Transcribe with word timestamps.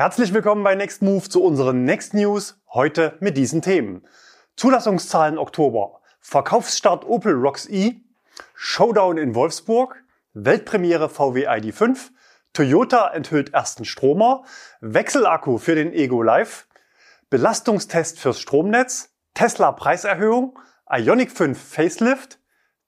Herzlich 0.00 0.32
willkommen 0.32 0.64
bei 0.64 0.74
Next 0.74 1.02
Move 1.02 1.28
zu 1.28 1.44
unseren 1.44 1.84
Next 1.84 2.14
News, 2.14 2.58
heute 2.72 3.18
mit 3.20 3.36
diesen 3.36 3.60
Themen. 3.60 4.08
Zulassungszahlen 4.56 5.36
Oktober, 5.36 6.00
Verkaufsstart 6.20 7.04
Opel 7.04 7.34
Rocks 7.34 7.68
E, 7.68 8.00
Showdown 8.54 9.18
in 9.18 9.34
Wolfsburg, 9.34 10.02
Weltpremiere 10.32 11.10
VW 11.10 11.46
ID5, 11.46 12.12
Toyota 12.54 13.10
enthüllt 13.12 13.52
ersten 13.52 13.84
Stromer, 13.84 14.44
Wechselakku 14.80 15.58
für 15.58 15.74
den 15.74 15.92
Ego 15.92 16.22
Live, 16.22 16.66
Belastungstest 17.28 18.18
fürs 18.18 18.40
Stromnetz, 18.40 19.14
Tesla 19.34 19.70
Preiserhöhung, 19.70 20.58
Ionic 20.90 21.30
5 21.30 21.62
Facelift, 21.62 22.38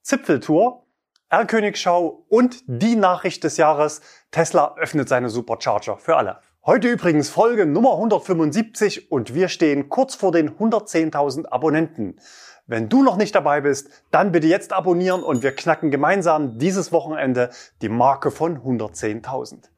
Zipfeltour, 0.01 0.87
R-Königschau 1.29 2.25
und 2.31 2.63
die 2.67 2.97
Nachricht 2.97 3.45
des 3.45 3.59
Jahres, 3.59 4.01
Tesla 4.31 4.77
öffnet 4.79 5.11
seine 5.11 5.29
Supercharger 5.29 5.99
für 5.99 6.17
alle. 6.17 6.41
Heute 6.65 6.87
übrigens 6.87 7.29
Folge 7.29 7.67
Nummer 7.67 7.95
175 7.95 9.11
und 9.11 9.35
wir 9.35 9.49
stehen 9.49 9.89
kurz 9.89 10.15
vor 10.15 10.31
den 10.31 10.49
110.000 10.49 11.47
Abonnenten. 11.49 12.21
Wenn 12.69 12.89
du 12.89 13.03
noch 13.03 13.17
nicht 13.17 13.35
dabei 13.35 13.63
bist, 13.63 13.91
dann 14.13 14.31
bitte 14.31 14.47
jetzt 14.47 14.73
abonnieren 14.73 15.25
und 15.25 15.43
wir 15.43 15.57
knacken 15.57 15.91
gemeinsam 15.91 16.61
dieses 16.61 16.93
Wochenende 16.93 17.51
die 17.81 17.89
Marke 17.89 18.31
von 18.31 18.59
110.000. 18.59 19.71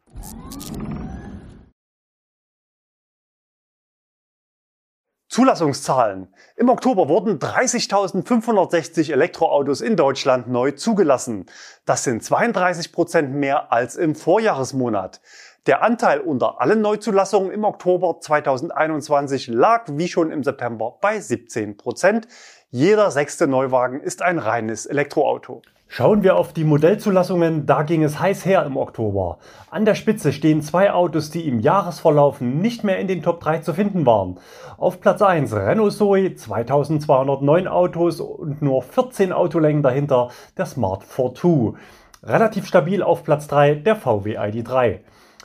Zulassungszahlen. 5.34 6.32
Im 6.54 6.68
Oktober 6.68 7.08
wurden 7.08 7.40
30.560 7.40 9.10
Elektroautos 9.10 9.80
in 9.80 9.96
Deutschland 9.96 10.46
neu 10.46 10.70
zugelassen. 10.70 11.46
Das 11.86 12.04
sind 12.04 12.22
32 12.22 12.92
Prozent 12.92 13.34
mehr 13.34 13.72
als 13.72 13.96
im 13.96 14.14
Vorjahresmonat. 14.14 15.20
Der 15.66 15.82
Anteil 15.82 16.20
unter 16.20 16.60
allen 16.60 16.82
Neuzulassungen 16.82 17.50
im 17.50 17.64
Oktober 17.64 18.20
2021 18.20 19.46
lag 19.46 19.84
wie 19.92 20.08
schon 20.08 20.30
im 20.30 20.44
September 20.44 20.98
bei 21.00 21.18
17 21.18 21.78
Prozent. 21.78 22.28
Jeder 22.70 23.10
sechste 23.10 23.46
Neuwagen 23.46 24.02
ist 24.02 24.20
ein 24.20 24.38
reines 24.38 24.84
Elektroauto. 24.84 25.62
Schauen 25.88 26.22
wir 26.22 26.36
auf 26.36 26.52
die 26.52 26.64
Modellzulassungen, 26.64 27.64
da 27.64 27.82
ging 27.82 28.02
es 28.02 28.20
heiß 28.20 28.44
her 28.44 28.66
im 28.66 28.76
Oktober. 28.76 29.38
An 29.70 29.86
der 29.86 29.94
Spitze 29.94 30.34
stehen 30.34 30.60
zwei 30.60 30.92
Autos, 30.92 31.30
die 31.30 31.48
im 31.48 31.60
Jahresverlauf 31.60 32.42
nicht 32.42 32.84
mehr 32.84 32.98
in 32.98 33.08
den 33.08 33.22
Top 33.22 33.40
3 33.40 33.60
zu 33.60 33.72
finden 33.72 34.04
waren. 34.04 34.38
Auf 34.76 35.00
Platz 35.00 35.22
1 35.22 35.54
Renault 35.54 35.94
Zoe, 35.94 36.34
2209 36.34 37.68
Autos 37.68 38.20
und 38.20 38.60
nur 38.60 38.82
14 38.82 39.32
Autolängen 39.32 39.82
dahinter 39.82 40.28
der 40.58 40.66
Smart 40.66 41.04
Fortwo. 41.04 41.76
Relativ 42.22 42.66
stabil 42.66 43.02
auf 43.02 43.24
Platz 43.24 43.48
3 43.48 43.76
der 43.76 43.96
VW 43.96 44.38
ID3. 44.38 45.00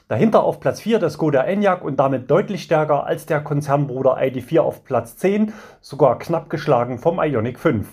Dahinter 0.10 0.42
auf 0.44 0.60
Platz 0.60 0.82
4 0.82 0.98
der 0.98 1.12
Skoda 1.12 1.44
Enyaq 1.44 1.84
und 1.84 2.00
damit 2.00 2.32
deutlich 2.32 2.64
stärker 2.64 3.06
als 3.06 3.28
der 3.28 3.42
Konzernbruder 3.42 4.18
ID4 4.18 4.60
auf 4.60 4.84
Platz 4.84 5.18
10, 5.18 5.54
sogar 5.82 6.18
knapp 6.18 6.50
geschlagen 6.50 6.98
vom 6.98 7.20
Ioniq 7.20 7.60
5. 7.60 7.88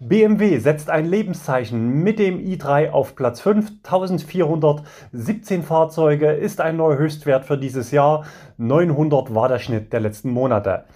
BMW 0.00 0.58
setzt 0.58 0.90
ein 0.90 1.06
Lebenszeichen 1.06 2.02
mit 2.02 2.18
dem 2.18 2.40
i3 2.40 2.90
auf 2.90 3.14
Platz 3.14 3.40
5. 3.40 3.70
1417 3.84 5.62
Fahrzeuge 5.62 6.32
ist 6.32 6.60
ein 6.60 6.76
neuer 6.76 6.98
Höchstwert 6.98 7.44
für 7.44 7.56
dieses 7.56 7.92
Jahr. 7.92 8.24
900 8.56 9.32
war 9.32 9.48
der 9.48 9.60
Schnitt 9.60 9.92
der 9.92 10.00
letzten 10.00 10.30
Monate. 10.30 10.86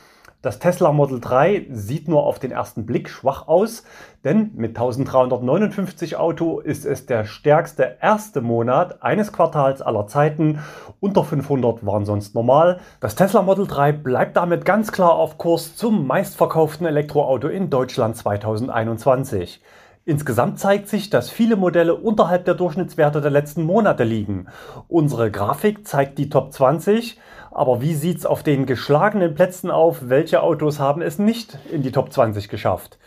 Das 0.40 0.60
Tesla 0.60 0.92
Model 0.92 1.18
3 1.18 1.66
sieht 1.72 2.06
nur 2.06 2.22
auf 2.22 2.38
den 2.38 2.52
ersten 2.52 2.86
Blick 2.86 3.08
schwach 3.08 3.48
aus, 3.48 3.82
denn 4.22 4.52
mit 4.54 4.76
1359 4.76 6.14
Auto 6.14 6.60
ist 6.60 6.86
es 6.86 7.06
der 7.06 7.24
stärkste 7.24 7.96
erste 8.00 8.40
Monat 8.40 9.02
eines 9.02 9.32
Quartals 9.32 9.82
aller 9.82 10.06
Zeiten. 10.06 10.60
Unter 11.00 11.24
500 11.24 11.84
waren 11.84 12.04
sonst 12.04 12.36
normal. 12.36 12.78
Das 13.00 13.16
Tesla 13.16 13.42
Model 13.42 13.66
3 13.66 13.90
bleibt 13.90 14.36
damit 14.36 14.64
ganz 14.64 14.92
klar 14.92 15.14
auf 15.14 15.38
Kurs 15.38 15.74
zum 15.74 16.06
meistverkauften 16.06 16.86
Elektroauto 16.86 17.48
in 17.48 17.68
Deutschland 17.68 18.16
2021. 18.16 19.60
Insgesamt 20.08 20.58
zeigt 20.58 20.88
sich, 20.88 21.10
dass 21.10 21.28
viele 21.28 21.56
Modelle 21.56 21.94
unterhalb 21.94 22.46
der 22.46 22.54
Durchschnittswerte 22.54 23.20
der 23.20 23.30
letzten 23.30 23.64
Monate 23.64 24.04
liegen. 24.04 24.46
Unsere 24.88 25.30
Grafik 25.30 25.86
zeigt 25.86 26.16
die 26.16 26.30
Top 26.30 26.50
20. 26.50 27.18
Aber 27.50 27.80
wie 27.80 27.94
sieht's 27.94 28.26
auf 28.26 28.42
den 28.42 28.66
geschlagenen 28.66 29.34
Plätzen 29.34 29.70
auf? 29.70 30.08
Welche 30.08 30.42
Autos 30.42 30.78
haben 30.78 31.02
es 31.02 31.18
nicht 31.18 31.58
in 31.72 31.82
die 31.82 31.92
Top 31.92 32.12
20 32.12 32.48
geschafft? 32.48 32.98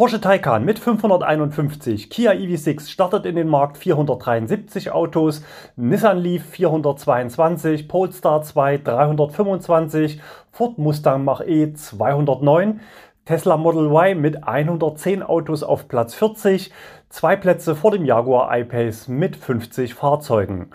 Porsche 0.00 0.20
Taycan 0.20 0.64
mit 0.64 0.78
551, 0.78 2.08
Kia 2.08 2.30
EV6 2.30 2.88
startet 2.88 3.26
in 3.26 3.36
den 3.36 3.48
Markt 3.48 3.76
473 3.76 4.92
Autos, 4.92 5.42
Nissan 5.76 6.16
Leaf 6.16 6.42
422, 6.46 7.86
Polestar 7.86 8.40
2 8.40 8.78
325, 8.78 10.20
Ford 10.52 10.78
Mustang 10.78 11.24
Mach-E 11.24 11.74
209, 11.74 12.80
Tesla 13.26 13.58
Model 13.58 13.90
Y 13.90 14.18
mit 14.18 14.48
110 14.48 15.22
Autos 15.22 15.62
auf 15.62 15.86
Platz 15.86 16.14
40, 16.14 16.72
zwei 17.10 17.36
Plätze 17.36 17.76
vor 17.76 17.90
dem 17.90 18.06
Jaguar 18.06 18.56
I-Pace 18.56 19.08
mit 19.08 19.36
50 19.36 19.94
Fahrzeugen. 19.94 20.70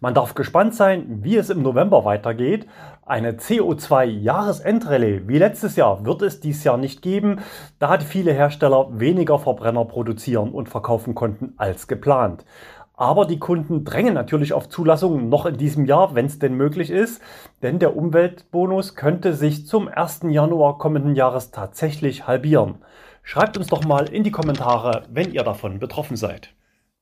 Man 0.00 0.14
darf 0.14 0.34
gespannt 0.34 0.76
sein, 0.76 1.24
wie 1.24 1.36
es 1.36 1.50
im 1.50 1.62
November 1.62 2.04
weitergeht. 2.04 2.68
Eine 3.04 3.32
CO2-Jahresendrallye 3.32 5.26
wie 5.26 5.38
letztes 5.38 5.74
Jahr 5.74 6.04
wird 6.04 6.22
es 6.22 6.38
dieses 6.38 6.62
Jahr 6.62 6.76
nicht 6.76 7.02
geben, 7.02 7.40
da 7.80 7.98
viele 7.98 8.32
Hersteller 8.32 8.88
weniger 8.92 9.40
Verbrenner 9.40 9.84
produzieren 9.86 10.50
und 10.52 10.68
verkaufen 10.68 11.16
konnten 11.16 11.54
als 11.56 11.88
geplant. 11.88 12.44
Aber 12.94 13.26
die 13.26 13.40
Kunden 13.40 13.84
drängen 13.84 14.14
natürlich 14.14 14.52
auf 14.52 14.68
Zulassungen 14.68 15.28
noch 15.28 15.46
in 15.46 15.56
diesem 15.56 15.84
Jahr, 15.84 16.14
wenn 16.14 16.26
es 16.26 16.38
denn 16.38 16.54
möglich 16.54 16.90
ist, 16.90 17.20
denn 17.62 17.78
der 17.78 17.96
Umweltbonus 17.96 18.94
könnte 18.94 19.34
sich 19.34 19.66
zum 19.66 19.88
1. 19.88 20.22
Januar 20.28 20.78
kommenden 20.78 21.16
Jahres 21.16 21.50
tatsächlich 21.50 22.26
halbieren. 22.26 22.76
Schreibt 23.24 23.56
uns 23.56 23.66
doch 23.66 23.84
mal 23.84 24.08
in 24.08 24.22
die 24.22 24.30
Kommentare, 24.30 25.04
wenn 25.10 25.32
ihr 25.32 25.42
davon 25.42 25.78
betroffen 25.78 26.16
seid. 26.16 26.54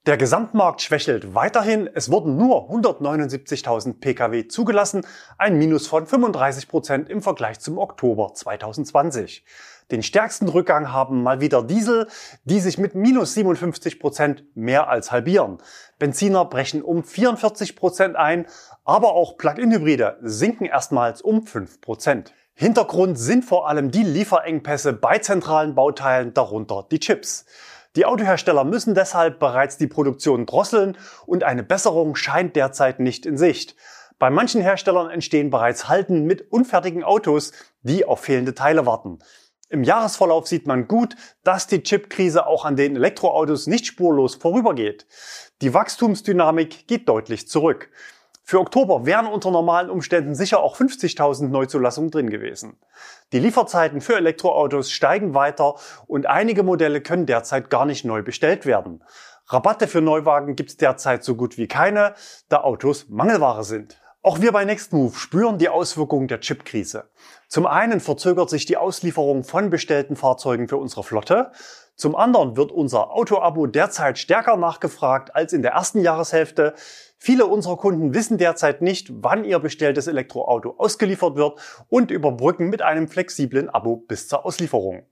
Der 0.06 0.16
Gesamtmarkt 0.16 0.82
schwächelt 0.82 1.34
weiterhin. 1.34 1.90
Es 1.92 2.12
wurden 2.12 2.36
nur 2.36 2.70
179.000 2.70 3.98
Pkw 3.98 4.46
zugelassen, 4.46 5.04
ein 5.36 5.58
Minus 5.58 5.88
von 5.88 6.06
35 6.06 6.68
Prozent 6.68 7.08
im 7.10 7.22
Vergleich 7.22 7.58
zum 7.58 7.76
Oktober 7.76 8.32
2020. 8.32 9.44
Den 9.90 10.04
stärksten 10.04 10.48
Rückgang 10.48 10.92
haben 10.92 11.24
mal 11.24 11.40
wieder 11.40 11.64
Diesel, 11.64 12.06
die 12.44 12.60
sich 12.60 12.78
mit 12.78 12.94
minus 12.94 13.34
57 13.34 13.98
Prozent 13.98 14.44
mehr 14.54 14.88
als 14.88 15.10
halbieren. 15.10 15.58
Benziner 15.98 16.44
brechen 16.44 16.82
um 16.82 17.02
44 17.02 17.74
Prozent 17.74 18.14
ein, 18.14 18.46
aber 18.84 19.12
auch 19.12 19.36
Plug-in-Hybride 19.36 20.18
sinken 20.22 20.66
erstmals 20.66 21.20
um 21.20 21.44
5 21.44 21.80
Prozent. 21.80 22.32
Hintergrund 22.54 23.18
sind 23.18 23.44
vor 23.44 23.68
allem 23.68 23.90
die 23.90 24.04
Lieferengpässe 24.04 24.92
bei 24.92 25.18
zentralen 25.18 25.74
Bauteilen, 25.74 26.32
darunter 26.32 26.86
die 26.90 27.00
Chips. 27.00 27.44
Die 27.96 28.04
Autohersteller 28.04 28.64
müssen 28.64 28.94
deshalb 28.94 29.38
bereits 29.38 29.78
die 29.78 29.86
Produktion 29.86 30.44
drosseln 30.44 30.98
und 31.24 31.44
eine 31.44 31.62
Besserung 31.62 32.14
scheint 32.14 32.54
derzeit 32.54 33.00
nicht 33.00 33.24
in 33.24 33.38
Sicht. 33.38 33.74
Bei 34.18 34.28
manchen 34.28 34.60
Herstellern 34.60 35.10
entstehen 35.10 35.50
bereits 35.50 35.88
Halten 35.88 36.24
mit 36.24 36.52
unfertigen 36.52 37.04
Autos, 37.04 37.52
die 37.82 38.04
auf 38.04 38.20
fehlende 38.20 38.54
Teile 38.54 38.84
warten. 38.84 39.18
Im 39.70 39.82
Jahresverlauf 39.82 40.46
sieht 40.46 40.66
man 40.66 40.88
gut, 40.88 41.16
dass 41.42 41.66
die 41.66 41.82
Chipkrise 41.82 42.46
auch 42.46 42.66
an 42.66 42.76
den 42.76 42.96
Elektroautos 42.96 43.66
nicht 43.66 43.86
spurlos 43.86 44.36
vorübergeht. 44.36 45.06
Die 45.62 45.72
Wachstumsdynamik 45.74 46.86
geht 46.86 47.08
deutlich 47.08 47.48
zurück. 47.48 47.90
Für 48.48 48.60
Oktober 48.60 49.04
wären 49.04 49.26
unter 49.26 49.50
normalen 49.50 49.90
Umständen 49.90 50.36
sicher 50.36 50.60
auch 50.60 50.76
50.000 50.76 51.48
Neuzulassungen 51.48 52.12
drin 52.12 52.30
gewesen. 52.30 52.78
Die 53.32 53.40
Lieferzeiten 53.40 54.00
für 54.00 54.14
Elektroautos 54.14 54.92
steigen 54.92 55.34
weiter 55.34 55.74
und 56.06 56.26
einige 56.26 56.62
Modelle 56.62 57.00
können 57.00 57.26
derzeit 57.26 57.70
gar 57.70 57.86
nicht 57.86 58.04
neu 58.04 58.22
bestellt 58.22 58.64
werden. 58.64 59.02
Rabatte 59.48 59.88
für 59.88 60.00
Neuwagen 60.00 60.54
gibt 60.54 60.70
es 60.70 60.76
derzeit 60.76 61.24
so 61.24 61.34
gut 61.34 61.58
wie 61.58 61.66
keine, 61.66 62.14
da 62.48 62.60
Autos 62.60 63.08
Mangelware 63.08 63.64
sind. 63.64 64.00
Auch 64.22 64.40
wir 64.40 64.52
bei 64.52 64.64
Nextmove 64.64 65.18
spüren 65.18 65.58
die 65.58 65.68
Auswirkungen 65.68 66.28
der 66.28 66.40
Chipkrise. 66.40 67.10
Zum 67.48 67.66
einen 67.66 67.98
verzögert 67.98 68.50
sich 68.50 68.64
die 68.64 68.76
Auslieferung 68.76 69.42
von 69.42 69.70
bestellten 69.70 70.14
Fahrzeugen 70.14 70.68
für 70.68 70.76
unsere 70.76 71.02
Flotte. 71.02 71.50
Zum 71.96 72.14
anderen 72.14 72.56
wird 72.56 72.72
unser 72.72 73.12
Auto-Abo 73.12 73.66
derzeit 73.66 74.18
stärker 74.18 74.56
nachgefragt 74.56 75.34
als 75.34 75.52
in 75.52 75.62
der 75.62 75.72
ersten 75.72 76.00
Jahreshälfte. 76.00 76.74
Viele 77.18 77.46
unserer 77.46 77.76
Kunden 77.76 78.14
wissen 78.14 78.38
derzeit 78.38 78.82
nicht, 78.82 79.10
wann 79.12 79.44
ihr 79.44 79.58
bestelltes 79.58 80.06
Elektroauto 80.06 80.74
ausgeliefert 80.78 81.36
wird 81.36 81.58
und 81.88 82.10
überbrücken 82.10 82.68
mit 82.68 82.82
einem 82.82 83.08
flexiblen 83.08 83.70
Abo 83.70 83.96
bis 83.96 84.28
zur 84.28 84.44
Auslieferung. 84.44 85.06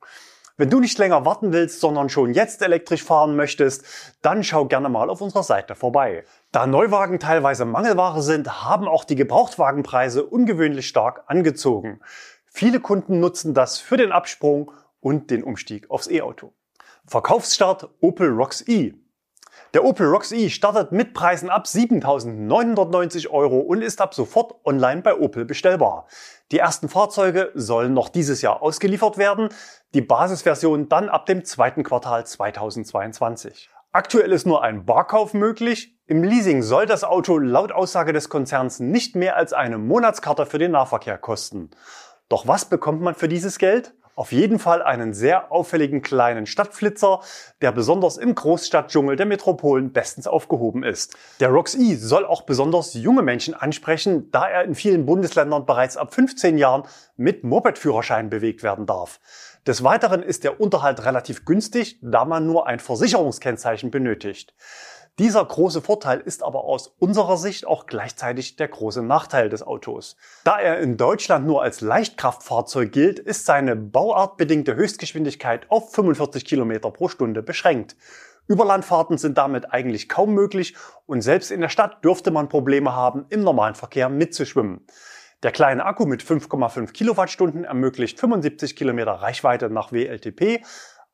Wenn 0.56 0.70
du 0.70 0.78
nicht 0.78 0.98
länger 0.98 1.24
warten 1.24 1.52
willst, 1.52 1.80
sondern 1.80 2.08
schon 2.08 2.32
jetzt 2.32 2.62
elektrisch 2.62 3.02
fahren 3.02 3.34
möchtest, 3.34 3.84
dann 4.22 4.44
schau 4.44 4.66
gerne 4.66 4.88
mal 4.88 5.10
auf 5.10 5.20
unserer 5.20 5.42
Seite 5.42 5.74
vorbei. 5.74 6.24
Da 6.52 6.68
Neuwagen 6.68 7.18
teilweise 7.18 7.64
Mangelware 7.64 8.22
sind, 8.22 8.62
haben 8.64 8.86
auch 8.86 9.02
die 9.02 9.16
Gebrauchtwagenpreise 9.16 10.24
ungewöhnlich 10.24 10.86
stark 10.86 11.24
angezogen. 11.26 11.98
Viele 12.46 12.78
Kunden 12.78 13.18
nutzen 13.18 13.52
das 13.52 13.78
für 13.78 13.96
den 13.96 14.12
Absprung 14.12 14.70
und 15.00 15.32
den 15.32 15.42
Umstieg 15.42 15.90
aufs 15.90 16.08
E-Auto. 16.08 16.52
Verkaufsstart 17.04 17.90
Opel 18.00 18.30
Rocks 18.30 18.62
E. 18.68 18.94
Der 19.74 19.84
Opel 19.84 20.06
Rocks 20.06 20.30
e 20.30 20.50
startet 20.50 20.92
mit 20.92 21.14
Preisen 21.14 21.50
ab 21.50 21.64
7.990 21.66 23.28
Euro 23.30 23.58
und 23.58 23.82
ist 23.82 24.00
ab 24.00 24.14
sofort 24.14 24.54
online 24.64 25.02
bei 25.02 25.18
Opel 25.18 25.44
bestellbar. 25.44 26.06
Die 26.52 26.60
ersten 26.60 26.88
Fahrzeuge 26.88 27.50
sollen 27.54 27.92
noch 27.92 28.08
dieses 28.08 28.40
Jahr 28.40 28.62
ausgeliefert 28.62 29.18
werden, 29.18 29.48
die 29.92 30.00
Basisversion 30.00 30.88
dann 30.88 31.08
ab 31.08 31.26
dem 31.26 31.44
zweiten 31.44 31.82
Quartal 31.82 32.24
2022. 32.24 33.68
Aktuell 33.90 34.30
ist 34.30 34.46
nur 34.46 34.62
ein 34.62 34.86
Barkauf 34.86 35.34
möglich. 35.34 35.98
Im 36.06 36.22
Leasing 36.22 36.62
soll 36.62 36.86
das 36.86 37.02
Auto 37.02 37.38
laut 37.38 37.72
Aussage 37.72 38.12
des 38.12 38.28
Konzerns 38.28 38.78
nicht 38.78 39.16
mehr 39.16 39.34
als 39.34 39.52
eine 39.52 39.78
Monatskarte 39.78 40.46
für 40.46 40.58
den 40.58 40.70
Nahverkehr 40.70 41.18
kosten. 41.18 41.70
Doch 42.28 42.46
was 42.46 42.66
bekommt 42.66 43.00
man 43.00 43.16
für 43.16 43.26
dieses 43.26 43.58
Geld? 43.58 43.92
Auf 44.16 44.30
jeden 44.30 44.60
Fall 44.60 44.80
einen 44.80 45.12
sehr 45.12 45.50
auffälligen 45.50 46.00
kleinen 46.00 46.46
Stadtflitzer, 46.46 47.20
der 47.60 47.72
besonders 47.72 48.16
im 48.16 48.34
Großstadtdschungel 48.34 49.16
der 49.16 49.26
Metropolen 49.26 49.92
bestens 49.92 50.28
aufgehoben 50.28 50.84
ist. 50.84 51.16
Der 51.40 51.48
ROX 51.48 51.74
E 51.74 51.96
soll 51.96 52.24
auch 52.24 52.42
besonders 52.42 52.94
junge 52.94 53.22
Menschen 53.22 53.54
ansprechen, 53.54 54.30
da 54.30 54.46
er 54.46 54.62
in 54.62 54.76
vielen 54.76 55.04
Bundesländern 55.04 55.66
bereits 55.66 55.96
ab 55.96 56.14
15 56.14 56.58
Jahren 56.58 56.84
mit 57.16 57.42
Mopedführerschein 57.42 58.30
bewegt 58.30 58.62
werden 58.62 58.86
darf. 58.86 59.18
Des 59.66 59.82
Weiteren 59.82 60.22
ist 60.22 60.44
der 60.44 60.60
Unterhalt 60.60 61.04
relativ 61.04 61.44
günstig, 61.44 61.98
da 62.02 62.24
man 62.24 62.46
nur 62.46 62.66
ein 62.68 62.78
Versicherungskennzeichen 62.78 63.90
benötigt. 63.90 64.54
Dieser 65.20 65.44
große 65.44 65.80
Vorteil 65.80 66.18
ist 66.18 66.42
aber 66.42 66.64
aus 66.64 66.88
unserer 66.98 67.36
Sicht 67.36 67.68
auch 67.68 67.86
gleichzeitig 67.86 68.56
der 68.56 68.66
große 68.66 69.00
Nachteil 69.00 69.48
des 69.48 69.62
Autos. 69.62 70.16
Da 70.42 70.58
er 70.58 70.80
in 70.80 70.96
Deutschland 70.96 71.46
nur 71.46 71.62
als 71.62 71.80
Leichtkraftfahrzeug 71.80 72.90
gilt, 72.90 73.20
ist 73.20 73.46
seine 73.46 73.76
bauartbedingte 73.76 74.74
Höchstgeschwindigkeit 74.74 75.70
auf 75.70 75.92
45 75.94 76.44
Kilometer 76.44 76.90
pro 76.90 77.08
Stunde 77.08 77.44
beschränkt. 77.44 77.94
Überlandfahrten 78.48 79.16
sind 79.16 79.38
damit 79.38 79.72
eigentlich 79.72 80.08
kaum 80.08 80.34
möglich 80.34 80.74
und 81.06 81.20
selbst 81.20 81.52
in 81.52 81.60
der 81.60 81.68
Stadt 81.68 82.04
dürfte 82.04 82.32
man 82.32 82.48
Probleme 82.48 82.92
haben, 82.92 83.26
im 83.28 83.44
normalen 83.44 83.76
Verkehr 83.76 84.08
mitzuschwimmen. 84.08 84.84
Der 85.44 85.52
kleine 85.52 85.84
Akku 85.84 86.06
mit 86.06 86.22
5,5 86.22 86.92
Kilowattstunden 86.92 87.64
ermöglicht 87.64 88.18
75 88.18 88.76
Kilometer 88.76 89.12
Reichweite 89.12 89.68
nach 89.68 89.92
WLTP, 89.92 90.64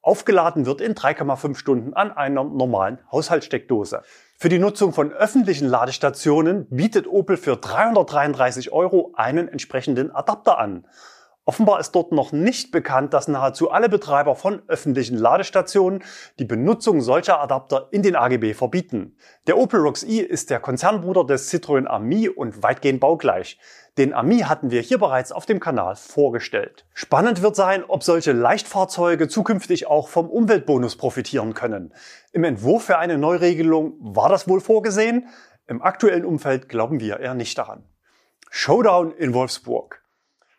Aufgeladen 0.03 0.65
wird 0.65 0.81
in 0.81 0.95
3,5 0.95 1.57
Stunden 1.57 1.93
an 1.93 2.11
einer 2.11 2.43
normalen 2.43 2.99
Haushaltssteckdose. 3.13 4.03
Für 4.39 4.49
die 4.49 4.59
Nutzung 4.59 4.95
von 4.95 5.13
öffentlichen 5.13 5.69
Ladestationen 5.69 6.67
bietet 6.71 7.07
Opel 7.07 7.37
für 7.37 7.57
333 7.59 8.73
Euro 8.73 9.13
einen 9.15 9.49
entsprechenden 9.49 10.11
Adapter 10.11 10.59
an. 10.59 10.87
Offenbar 11.45 11.81
ist 11.81 11.93
dort 11.93 12.13
noch 12.13 12.33
nicht 12.33 12.71
bekannt, 12.71 13.13
dass 13.13 13.29
nahezu 13.29 13.71
alle 13.71 13.89
Betreiber 13.89 14.37
von 14.37 14.63
öffentlichen 14.69 15.19
Ladestationen 15.19 16.03
die 16.39 16.45
Benutzung 16.45 17.03
solcher 17.03 17.41
Adapter 17.41 17.89
in 17.91 18.03
den 18.03 18.17
AGB 18.17 18.55
verbieten. 18.55 19.17
Der 19.47 19.59
Opel 19.59 19.81
Rocks 19.81 20.03
e 20.03 20.21
ist 20.21 20.49
der 20.49 20.61
Konzernbruder 20.61 21.25
des 21.25 21.53
Citroën 21.53 21.87
Ami 21.87 22.29
und 22.29 22.63
weitgehend 22.63 23.01
baugleich. 23.01 23.59
Den 24.01 24.15
Ami 24.15 24.39
hatten 24.39 24.71
wir 24.71 24.81
hier 24.81 24.97
bereits 24.97 25.31
auf 25.31 25.45
dem 25.45 25.61
Kanal 25.61 25.95
vorgestellt. 25.95 26.87
Spannend 26.95 27.43
wird 27.43 27.55
sein, 27.55 27.85
ob 27.87 28.03
solche 28.03 28.33
Leichtfahrzeuge 28.33 29.29
zukünftig 29.29 29.89
auch 29.89 30.09
vom 30.09 30.31
Umweltbonus 30.31 30.97
profitieren 30.97 31.53
können. 31.53 31.93
Im 32.33 32.45
Entwurf 32.45 32.85
für 32.85 32.97
eine 32.97 33.19
Neuregelung 33.19 33.93
war 34.01 34.31
das 34.31 34.49
wohl 34.49 34.63
vorgesehen. 34.63 35.29
Im 35.67 35.83
aktuellen 35.83 36.25
Umfeld 36.25 36.71
glauben 36.71 36.99
wir 36.99 37.21
eher 37.21 37.35
nicht 37.35 37.59
daran. 37.59 37.85
Showdown 38.49 39.13
in 39.13 39.35
Wolfsburg. 39.35 40.03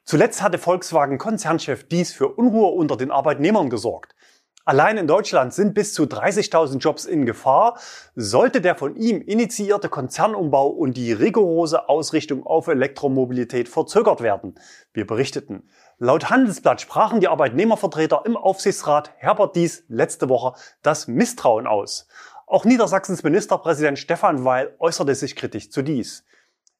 Zuletzt 0.03 0.43
hatte 0.43 0.59
Volkswagen-Konzernchef 0.59 1.87
dies 1.87 2.13
für 2.13 2.27
Unruhe 2.27 2.67
unter 2.67 2.95
den 2.95 3.09
Arbeitnehmern 3.09 3.71
gesorgt. 3.71 4.13
Allein 4.63 4.97
in 4.97 5.07
Deutschland 5.07 5.53
sind 5.53 5.73
bis 5.73 5.93
zu 5.93 6.03
30.000 6.03 6.77
Jobs 6.77 7.05
in 7.05 7.25
Gefahr, 7.25 7.79
sollte 8.15 8.61
der 8.61 8.75
von 8.75 8.95
ihm 8.95 9.19
initiierte 9.21 9.89
Konzernumbau 9.89 10.67
und 10.67 10.97
die 10.97 11.13
rigorose 11.13 11.89
Ausrichtung 11.89 12.45
auf 12.45 12.67
Elektromobilität 12.67 13.67
verzögert 13.67 14.21
werden. 14.21 14.55
Wir 14.93 15.07
berichteten. 15.07 15.67
Laut 15.97 16.29
Handelsblatt 16.29 16.79
sprachen 16.79 17.19
die 17.19 17.27
Arbeitnehmervertreter 17.27 18.21
im 18.25 18.37
Aufsichtsrat 18.37 19.11
Herbert 19.17 19.55
Dies 19.55 19.83
letzte 19.87 20.29
Woche 20.29 20.53
das 20.83 21.07
Misstrauen 21.07 21.65
aus. 21.65 22.07
Auch 22.45 22.65
Niedersachsens 22.65 23.23
Ministerpräsident 23.23 23.97
Stefan 23.97 24.45
Weil 24.45 24.75
äußerte 24.77 25.15
sich 25.15 25.35
kritisch 25.35 25.71
zu 25.71 25.81
dies. 25.81 26.23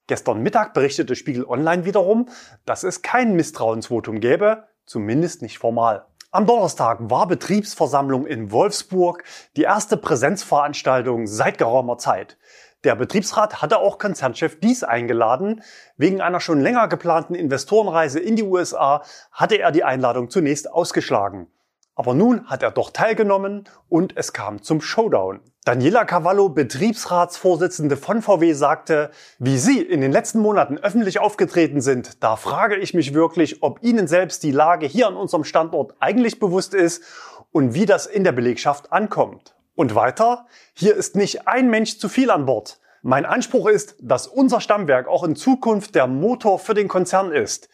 Gestern 0.06 0.42
Mittag 0.42 0.74
berichtete 0.74 1.16
Spiegel 1.16 1.46
Online 1.46 1.84
wiederum, 1.84 2.28
dass 2.64 2.84
es 2.84 3.02
kein 3.02 3.34
Misstrauensvotum 3.34 4.20
gäbe, 4.20 4.68
zumindest 4.84 5.42
nicht 5.42 5.58
formal. 5.58 6.06
Am 6.34 6.46
Donnerstag 6.46 7.10
war 7.10 7.26
Betriebsversammlung 7.26 8.24
in 8.24 8.52
Wolfsburg, 8.52 9.22
die 9.54 9.64
erste 9.64 9.98
Präsenzveranstaltung 9.98 11.26
seit 11.26 11.58
geraumer 11.58 11.98
Zeit. 11.98 12.38
Der 12.84 12.94
Betriebsrat 12.94 13.60
hatte 13.60 13.76
auch 13.76 13.98
Konzernchef 13.98 14.58
Dies 14.58 14.82
eingeladen. 14.82 15.62
Wegen 15.98 16.22
einer 16.22 16.40
schon 16.40 16.58
länger 16.58 16.88
geplanten 16.88 17.34
Investorenreise 17.34 18.18
in 18.18 18.36
die 18.36 18.44
USA 18.44 19.02
hatte 19.30 19.56
er 19.56 19.72
die 19.72 19.84
Einladung 19.84 20.30
zunächst 20.30 20.72
ausgeschlagen. 20.72 21.48
Aber 21.96 22.14
nun 22.14 22.46
hat 22.46 22.62
er 22.62 22.70
doch 22.70 22.92
teilgenommen 22.92 23.68
und 23.90 24.16
es 24.16 24.32
kam 24.32 24.62
zum 24.62 24.80
Showdown. 24.80 25.40
Daniela 25.64 26.04
Cavallo, 26.04 26.48
Betriebsratsvorsitzende 26.48 27.96
von 27.96 28.20
VW, 28.20 28.52
sagte, 28.52 29.12
wie 29.38 29.58
Sie 29.58 29.80
in 29.80 30.00
den 30.00 30.10
letzten 30.10 30.40
Monaten 30.40 30.76
öffentlich 30.76 31.20
aufgetreten 31.20 31.80
sind, 31.80 32.20
da 32.20 32.34
frage 32.34 32.74
ich 32.74 32.94
mich 32.94 33.14
wirklich, 33.14 33.62
ob 33.62 33.80
Ihnen 33.80 34.08
selbst 34.08 34.42
die 34.42 34.50
Lage 34.50 34.86
hier 34.86 35.06
an 35.06 35.14
unserem 35.14 35.44
Standort 35.44 35.94
eigentlich 36.00 36.40
bewusst 36.40 36.74
ist 36.74 37.04
und 37.52 37.74
wie 37.74 37.86
das 37.86 38.06
in 38.06 38.24
der 38.24 38.32
Belegschaft 38.32 38.90
ankommt. 38.90 39.54
Und 39.76 39.94
weiter, 39.94 40.46
hier 40.74 40.96
ist 40.96 41.14
nicht 41.14 41.46
ein 41.46 41.70
Mensch 41.70 41.98
zu 41.98 42.08
viel 42.08 42.32
an 42.32 42.44
Bord. 42.44 42.80
Mein 43.02 43.24
Anspruch 43.24 43.68
ist, 43.68 43.94
dass 44.00 44.26
unser 44.26 44.60
Stammwerk 44.60 45.06
auch 45.06 45.22
in 45.22 45.36
Zukunft 45.36 45.94
der 45.94 46.08
Motor 46.08 46.58
für 46.58 46.74
den 46.74 46.88
Konzern 46.88 47.30
ist. 47.30 47.68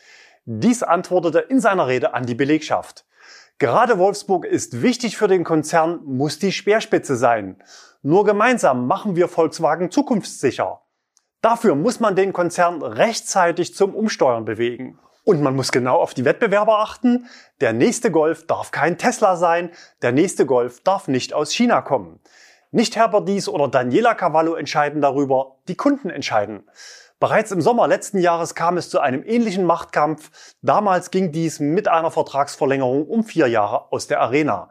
Dies 0.44 0.82
antwortete 0.82 1.38
in 1.38 1.58
seiner 1.58 1.86
Rede 1.86 2.12
an 2.12 2.26
die 2.26 2.34
Belegschaft. 2.34 3.06
Gerade 3.60 3.98
Wolfsburg 3.98 4.44
ist 4.44 4.82
wichtig 4.82 5.16
für 5.16 5.26
den 5.26 5.42
Konzern, 5.42 6.00
muss 6.04 6.38
die 6.38 6.52
Speerspitze 6.52 7.16
sein. 7.16 7.60
Nur 8.02 8.24
gemeinsam 8.24 8.86
machen 8.86 9.16
wir 9.16 9.26
Volkswagen 9.26 9.90
zukunftssicher. 9.90 10.80
Dafür 11.40 11.74
muss 11.74 11.98
man 11.98 12.14
den 12.14 12.32
Konzern 12.32 12.82
rechtzeitig 12.82 13.74
zum 13.74 13.96
Umsteuern 13.96 14.44
bewegen. 14.44 15.00
Und 15.24 15.42
man 15.42 15.56
muss 15.56 15.72
genau 15.72 15.96
auf 15.96 16.14
die 16.14 16.24
Wettbewerber 16.24 16.78
achten. 16.78 17.26
Der 17.60 17.72
nächste 17.72 18.12
Golf 18.12 18.46
darf 18.46 18.70
kein 18.70 18.96
Tesla 18.96 19.36
sein. 19.36 19.70
Der 20.02 20.12
nächste 20.12 20.46
Golf 20.46 20.80
darf 20.84 21.08
nicht 21.08 21.34
aus 21.34 21.52
China 21.52 21.82
kommen. 21.82 22.20
Nicht 22.70 22.94
Herbert 22.94 23.28
Dies 23.28 23.48
oder 23.48 23.66
Daniela 23.66 24.14
Cavallo 24.14 24.54
entscheiden 24.54 25.00
darüber, 25.00 25.56
die 25.66 25.74
Kunden 25.74 26.10
entscheiden. 26.10 26.62
Bereits 27.20 27.50
im 27.50 27.60
Sommer 27.60 27.88
letzten 27.88 28.18
Jahres 28.18 28.54
kam 28.54 28.76
es 28.76 28.90
zu 28.90 29.00
einem 29.00 29.24
ähnlichen 29.24 29.64
Machtkampf. 29.64 30.30
Damals 30.62 31.10
ging 31.10 31.32
dies 31.32 31.58
mit 31.58 31.88
einer 31.88 32.12
Vertragsverlängerung 32.12 33.08
um 33.08 33.24
vier 33.24 33.48
Jahre 33.48 33.90
aus 33.90 34.06
der 34.06 34.20
Arena. 34.20 34.70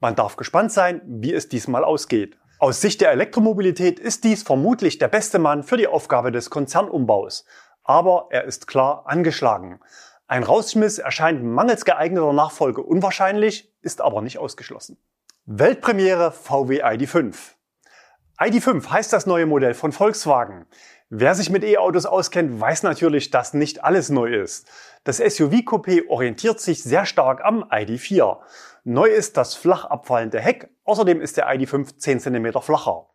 Man 0.00 0.16
darf 0.16 0.36
gespannt 0.36 0.72
sein, 0.72 1.00
wie 1.06 1.32
es 1.32 1.48
diesmal 1.48 1.84
ausgeht. 1.84 2.38
Aus 2.58 2.80
Sicht 2.80 3.00
der 3.00 3.12
Elektromobilität 3.12 4.00
ist 4.00 4.24
dies 4.24 4.42
vermutlich 4.42 4.98
der 4.98 5.06
beste 5.06 5.38
Mann 5.38 5.62
für 5.62 5.76
die 5.76 5.86
Aufgabe 5.86 6.32
des 6.32 6.50
Konzernumbaus. 6.50 7.44
Aber 7.84 8.26
er 8.30 8.44
ist 8.44 8.66
klar 8.66 9.04
angeschlagen. 9.06 9.78
Ein 10.26 10.42
Rausschmiss 10.42 10.98
erscheint 10.98 11.44
mangels 11.44 11.84
geeigneter 11.84 12.32
Nachfolge 12.32 12.82
unwahrscheinlich, 12.82 13.72
ist 13.80 14.00
aber 14.00 14.22
nicht 14.22 14.38
ausgeschlossen. 14.38 14.98
Weltpremiere 15.44 16.32
VW 16.32 16.82
ID5. 16.82 17.36
ID5 18.38 18.90
heißt 18.90 19.12
das 19.12 19.26
neue 19.26 19.46
Modell 19.46 19.72
von 19.72 19.92
Volkswagen. 19.92 20.66
Wer 21.08 21.36
sich 21.36 21.50
mit 21.50 21.62
E-Autos 21.62 22.04
auskennt, 22.04 22.60
weiß 22.60 22.82
natürlich, 22.82 23.30
dass 23.30 23.54
nicht 23.54 23.84
alles 23.84 24.10
neu 24.10 24.26
ist. 24.26 24.68
Das 25.04 25.20
SUV-Coupé 25.20 26.08
orientiert 26.08 26.58
sich 26.58 26.82
sehr 26.82 27.06
stark 27.06 27.44
am 27.44 27.62
ID4. 27.62 28.38
Neu 28.82 29.06
ist 29.06 29.36
das 29.36 29.54
flach 29.54 29.84
abfallende 29.84 30.40
Heck, 30.40 30.68
außerdem 30.82 31.20
ist 31.20 31.36
der 31.36 31.48
ID5 31.48 31.98
10 31.98 32.18
cm 32.18 32.60
flacher. 32.60 33.06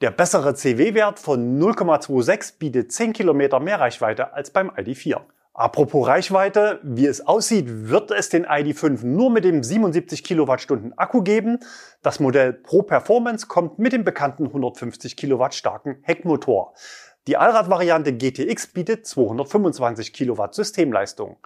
Der 0.00 0.10
bessere 0.10 0.54
CW-Wert 0.54 1.20
von 1.20 1.60
0,26 1.60 2.58
bietet 2.58 2.90
10 2.90 3.12
km 3.12 3.62
mehr 3.62 3.78
Reichweite 3.78 4.32
als 4.32 4.50
beim 4.50 4.70
ID4. 4.70 5.20
Apropos 5.58 6.06
Reichweite, 6.06 6.78
wie 6.84 7.06
es 7.06 7.26
aussieht, 7.26 7.66
wird 7.68 8.12
es 8.12 8.28
den 8.28 8.44
ID.5 8.44 9.04
nur 9.04 9.28
mit 9.28 9.42
dem 9.42 9.64
77 9.64 10.22
Kilowattstunden 10.22 10.96
Akku 10.96 11.22
geben. 11.22 11.58
Das 12.00 12.20
Modell 12.20 12.52
Pro 12.52 12.82
Performance 12.82 13.48
kommt 13.48 13.76
mit 13.76 13.92
dem 13.92 14.04
bekannten 14.04 14.46
150 14.46 15.16
Kilowatt 15.16 15.56
starken 15.56 15.98
Heckmotor. 16.02 16.74
Die 17.28 17.36
Allradvariante 17.36 18.14
GTX 18.14 18.68
bietet 18.68 19.06
225 19.06 20.14
Kilowatt 20.14 20.54
Systemleistung. 20.54 21.36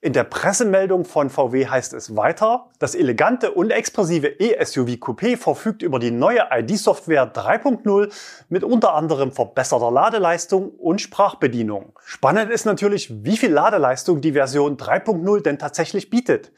In 0.00 0.14
der 0.14 0.24
Pressemeldung 0.24 1.04
von 1.04 1.28
VW 1.28 1.66
heißt 1.66 1.92
es 1.92 2.16
weiter, 2.16 2.70
das 2.78 2.94
elegante 2.94 3.50
und 3.50 3.70
expressive 3.70 4.28
E-SUV 4.28 4.92
Coupé 4.92 5.36
verfügt 5.36 5.82
über 5.82 5.98
die 5.98 6.10
neue 6.10 6.48
ID-Software 6.50 7.34
3.0 7.34 8.10
mit 8.48 8.64
unter 8.64 8.94
anderem 8.94 9.30
verbesserter 9.30 9.90
Ladeleistung 9.90 10.70
und 10.70 11.02
Sprachbedienung. 11.02 11.92
Spannend 12.02 12.50
ist 12.50 12.64
natürlich, 12.64 13.12
wie 13.22 13.36
viel 13.36 13.52
Ladeleistung 13.52 14.22
die 14.22 14.32
Version 14.32 14.78
3.0 14.78 15.42
denn 15.42 15.58
tatsächlich 15.58 16.08
bietet. 16.08 16.50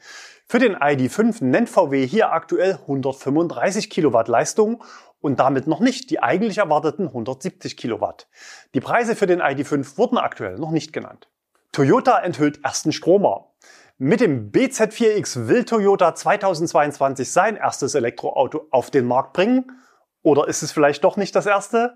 Für 0.45 0.59
den 0.59 0.77
ID.5 0.79 1.43
nennt 1.43 1.69
VW 1.69 2.07
hier 2.07 2.31
aktuell 2.31 2.75
135 2.75 3.89
Kilowatt 3.89 4.29
Leistung 4.29 4.83
und 5.23 5.39
damit 5.39 5.67
noch 5.67 5.79
nicht 5.79 6.09
die 6.09 6.21
eigentlich 6.21 6.57
erwarteten 6.57 7.07
170 7.07 7.77
Kilowatt. 7.77 8.27
Die 8.73 8.81
Preise 8.81 9.15
für 9.15 9.25
den 9.25 9.39
ID.5 9.39 9.97
wurden 9.97 10.17
aktuell 10.17 10.57
noch 10.57 10.71
nicht 10.71 10.91
genannt. 10.91 11.29
Toyota 11.71 12.19
enthüllt 12.19 12.63
ersten 12.63 12.91
Stromer. 12.91 13.47
Mit 13.97 14.19
dem 14.19 14.51
BZ4X 14.51 15.47
will 15.47 15.63
Toyota 15.63 16.13
2022 16.13 17.31
sein 17.31 17.55
erstes 17.55 17.95
Elektroauto 17.95 18.67
auf 18.69 18.91
den 18.91 19.05
Markt 19.05 19.31
bringen. 19.31 19.71
Oder 20.23 20.49
ist 20.49 20.61
es 20.61 20.73
vielleicht 20.73 21.05
doch 21.05 21.15
nicht 21.15 21.33
das 21.35 21.45
erste? 21.45 21.95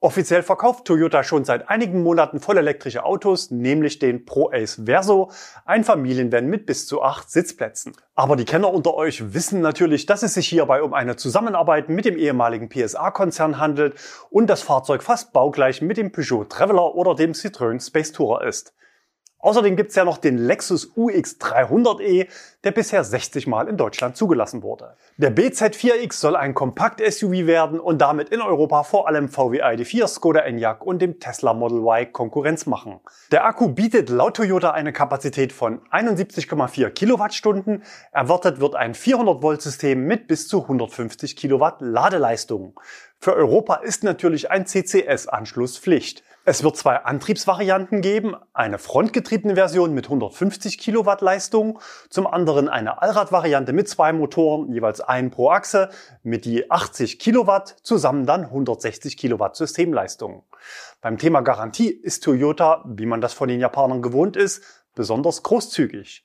Offiziell 0.00 0.44
verkauft 0.44 0.84
Toyota 0.84 1.24
schon 1.24 1.44
seit 1.44 1.68
einigen 1.68 2.04
Monaten 2.04 2.38
vollelektrische 2.38 3.04
Autos, 3.04 3.50
nämlich 3.50 3.98
den 3.98 4.24
Pro 4.24 4.48
Ace 4.52 4.82
Verso, 4.84 5.32
ein 5.64 5.82
Familienvan 5.82 6.46
mit 6.46 6.66
bis 6.66 6.86
zu 6.86 7.02
acht 7.02 7.28
Sitzplätzen. 7.28 7.96
Aber 8.14 8.36
die 8.36 8.44
Kenner 8.44 8.72
unter 8.72 8.94
euch 8.94 9.34
wissen 9.34 9.60
natürlich, 9.60 10.06
dass 10.06 10.22
es 10.22 10.34
sich 10.34 10.46
hierbei 10.46 10.84
um 10.84 10.94
eine 10.94 11.16
Zusammenarbeit 11.16 11.88
mit 11.88 12.04
dem 12.04 12.16
ehemaligen 12.16 12.68
PSA-Konzern 12.68 13.58
handelt 13.58 13.96
und 14.30 14.48
das 14.48 14.62
Fahrzeug 14.62 15.02
fast 15.02 15.32
baugleich 15.32 15.82
mit 15.82 15.96
dem 15.96 16.12
Peugeot 16.12 16.44
Traveller 16.44 16.94
oder 16.94 17.16
dem 17.16 17.32
Citroën 17.32 17.84
Space 17.84 18.12
Tourer 18.12 18.46
ist. 18.46 18.74
Außerdem 19.40 19.76
gibt's 19.76 19.94
ja 19.94 20.04
noch 20.04 20.18
den 20.18 20.36
Lexus 20.36 20.92
UX300e, 20.96 22.26
der 22.64 22.72
bisher 22.72 23.04
60 23.04 23.46
Mal 23.46 23.68
in 23.68 23.76
Deutschland 23.76 24.16
zugelassen 24.16 24.64
wurde. 24.64 24.96
Der 25.16 25.34
BZ4X 25.34 26.14
soll 26.14 26.34
ein 26.34 26.54
Kompakt-SUV 26.54 27.46
werden 27.46 27.78
und 27.78 27.98
damit 27.98 28.30
in 28.30 28.40
Europa 28.40 28.82
vor 28.82 29.06
allem 29.06 29.28
VW 29.28 29.62
ID4, 29.62 30.08
Skoda 30.08 30.40
Enyaq 30.40 30.84
und 30.84 31.00
dem 31.00 31.20
Tesla 31.20 31.54
Model 31.54 31.78
Y 31.78 32.12
Konkurrenz 32.12 32.66
machen. 32.66 32.98
Der 33.30 33.44
Akku 33.44 33.68
bietet 33.68 34.10
laut 34.10 34.36
Toyota 34.36 34.72
eine 34.72 34.92
Kapazität 34.92 35.52
von 35.52 35.82
71,4 35.92 36.90
Kilowattstunden. 36.90 37.84
Erwartet 38.10 38.58
wird 38.58 38.74
ein 38.74 38.94
400 38.94 39.40
Volt 39.40 39.62
System 39.62 40.04
mit 40.04 40.26
bis 40.26 40.48
zu 40.48 40.62
150 40.62 41.36
Kilowatt 41.36 41.76
Ladeleistung. 41.80 42.78
Für 43.20 43.34
Europa 43.34 43.76
ist 43.76 44.02
natürlich 44.02 44.50
ein 44.50 44.66
CCS-Anschluss 44.66 45.78
Pflicht. 45.78 46.24
Es 46.50 46.64
wird 46.64 46.78
zwei 46.78 46.96
Antriebsvarianten 46.96 48.00
geben, 48.00 48.34
eine 48.54 48.78
frontgetriebene 48.78 49.54
Version 49.54 49.92
mit 49.92 50.06
150 50.06 50.78
Kilowatt 50.78 51.20
Leistung, 51.20 51.78
zum 52.08 52.26
anderen 52.26 52.70
eine 52.70 53.02
Allradvariante 53.02 53.74
mit 53.74 53.86
zwei 53.86 54.14
Motoren, 54.14 54.72
jeweils 54.72 55.02
einen 55.02 55.30
pro 55.30 55.50
Achse, 55.50 55.90
mit 56.22 56.46
die 56.46 56.70
80 56.70 57.18
Kilowatt, 57.18 57.76
zusammen 57.82 58.24
dann 58.24 58.44
160 58.44 59.18
Kilowatt 59.18 59.56
Systemleistung. 59.56 60.42
Beim 61.02 61.18
Thema 61.18 61.42
Garantie 61.42 61.90
ist 61.90 62.24
Toyota, 62.24 62.82
wie 62.86 63.04
man 63.04 63.20
das 63.20 63.34
von 63.34 63.48
den 63.48 63.60
Japanern 63.60 64.00
gewohnt 64.00 64.34
ist, 64.34 64.64
besonders 64.94 65.42
großzügig. 65.42 66.24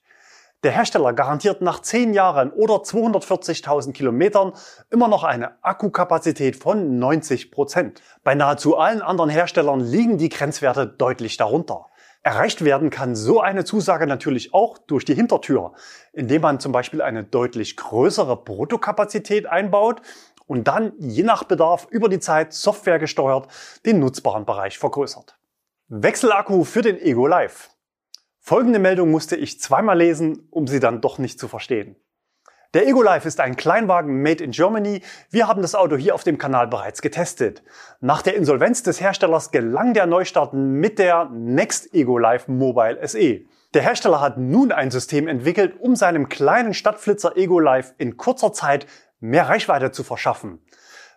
Der 0.64 0.72
Hersteller 0.72 1.12
garantiert 1.12 1.60
nach 1.60 1.82
10 1.82 2.14
Jahren 2.14 2.50
oder 2.50 2.76
240.000 2.76 3.92
Kilometern 3.92 4.54
immer 4.90 5.08
noch 5.08 5.22
eine 5.22 5.62
Akkukapazität 5.62 6.56
von 6.56 6.98
90 6.98 7.50
Prozent. 7.50 8.00
Bei 8.22 8.34
nahezu 8.34 8.78
allen 8.78 9.02
anderen 9.02 9.28
Herstellern 9.28 9.80
liegen 9.80 10.16
die 10.16 10.30
Grenzwerte 10.30 10.86
deutlich 10.86 11.36
darunter. 11.36 11.88
Erreicht 12.22 12.64
werden 12.64 12.88
kann 12.88 13.14
so 13.14 13.42
eine 13.42 13.66
Zusage 13.66 14.06
natürlich 14.06 14.54
auch 14.54 14.78
durch 14.78 15.04
die 15.04 15.14
Hintertür, 15.14 15.74
indem 16.14 16.40
man 16.40 16.60
zum 16.60 16.72
Beispiel 16.72 17.02
eine 17.02 17.24
deutlich 17.24 17.76
größere 17.76 18.34
Bruttokapazität 18.42 19.44
einbaut 19.44 20.00
und 20.46 20.66
dann 20.66 20.94
je 20.98 21.24
nach 21.24 21.44
Bedarf 21.44 21.88
über 21.90 22.08
die 22.08 22.20
Zeit 22.20 22.54
softwaregesteuert 22.54 23.48
den 23.84 23.98
nutzbaren 23.98 24.46
Bereich 24.46 24.78
vergrößert. 24.78 25.36
Wechselakku 25.88 26.64
für 26.64 26.80
den 26.80 26.98
Ego 26.98 27.26
Live. 27.26 27.73
Folgende 28.46 28.78
Meldung 28.78 29.10
musste 29.10 29.36
ich 29.36 29.58
zweimal 29.58 29.96
lesen, 29.96 30.48
um 30.50 30.66
sie 30.66 30.78
dann 30.78 31.00
doch 31.00 31.16
nicht 31.16 31.40
zu 31.40 31.48
verstehen. 31.48 31.96
Der 32.74 32.86
Ego 32.86 33.00
Life 33.00 33.26
ist 33.26 33.40
ein 33.40 33.56
Kleinwagen 33.56 34.20
made 34.20 34.44
in 34.44 34.50
Germany. 34.50 35.00
Wir 35.30 35.48
haben 35.48 35.62
das 35.62 35.74
Auto 35.74 35.96
hier 35.96 36.14
auf 36.14 36.24
dem 36.24 36.36
Kanal 36.36 36.66
bereits 36.66 37.00
getestet. 37.00 37.62
Nach 38.02 38.20
der 38.20 38.36
Insolvenz 38.36 38.82
des 38.82 39.00
Herstellers 39.00 39.50
gelang 39.50 39.94
der 39.94 40.04
Neustart 40.04 40.52
mit 40.52 40.98
der 40.98 41.30
Next 41.32 41.94
Ego 41.94 42.18
Life 42.18 42.52
Mobile 42.52 42.98
SE. 43.08 43.46
Der 43.72 43.80
Hersteller 43.80 44.20
hat 44.20 44.36
nun 44.36 44.72
ein 44.72 44.90
System 44.90 45.26
entwickelt, 45.26 45.80
um 45.80 45.96
seinem 45.96 46.28
kleinen 46.28 46.74
Stadtflitzer 46.74 47.38
Ego 47.38 47.60
Life 47.60 47.94
in 47.96 48.18
kurzer 48.18 48.52
Zeit 48.52 48.86
mehr 49.20 49.48
Reichweite 49.48 49.90
zu 49.90 50.04
verschaffen. 50.04 50.58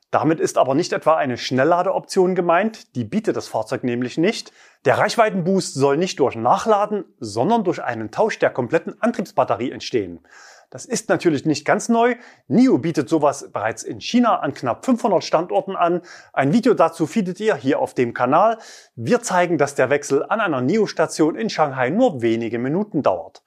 Damit 0.10 0.40
ist 0.40 0.58
aber 0.58 0.74
nicht 0.74 0.94
etwa 0.94 1.18
eine 1.18 1.38
Schnellladeoption 1.38 2.34
gemeint, 2.34 2.96
die 2.96 3.04
bietet 3.04 3.36
das 3.36 3.50
Fahrzeug 3.50 3.84
nämlich 3.84 4.18
nicht. 4.18 4.54
Der 4.86 4.98
Reichweitenboost 4.98 5.74
soll 5.74 5.98
nicht 5.98 6.20
durch 6.22 6.36
Nachladen, 6.38 7.04
sondern 7.20 7.66
durch 7.66 7.84
einen 7.84 8.10
Tausch 8.10 8.40
der 8.40 8.50
kompletten 8.50 9.02
Antriebsbatterie 9.02 9.72
entstehen. 9.72 10.26
Das 10.70 10.86
ist 10.86 11.08
natürlich 11.08 11.46
nicht 11.46 11.66
ganz 11.66 11.88
neu. 11.88 12.16
NIO 12.48 12.78
bietet 12.78 13.08
sowas 13.08 13.52
bereits 13.52 13.84
in 13.84 14.00
China 14.00 14.40
an 14.40 14.54
knapp 14.54 14.86
500 14.86 15.24
Standorten 15.24 15.76
an. 15.76 16.02
Ein 16.34 16.52
Video 16.54 16.74
dazu 16.74 17.06
findet 17.06 17.40
ihr 17.40 17.56
hier 17.56 17.80
auf 17.80 17.94
dem 17.94 18.14
Kanal. 18.14 18.58
Wir 18.96 19.22
zeigen, 19.22 19.58
dass 19.58 19.76
der 19.76 19.90
Wechsel 19.90 20.26
an 20.28 20.42
einer 20.42 20.62
NIO-Station 20.62 21.36
in 21.36 21.50
Shanghai 21.50 21.90
nur 21.90 22.22
wenige 22.22 22.60
Minuten 22.60 23.02
dauert. 23.02 23.44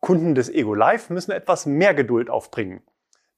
Kunden 0.00 0.34
des 0.34 0.48
Ego 0.48 0.74
Live 0.74 1.10
müssen 1.10 1.32
etwas 1.32 1.66
mehr 1.66 1.94
Geduld 1.94 2.30
aufbringen. 2.30 2.82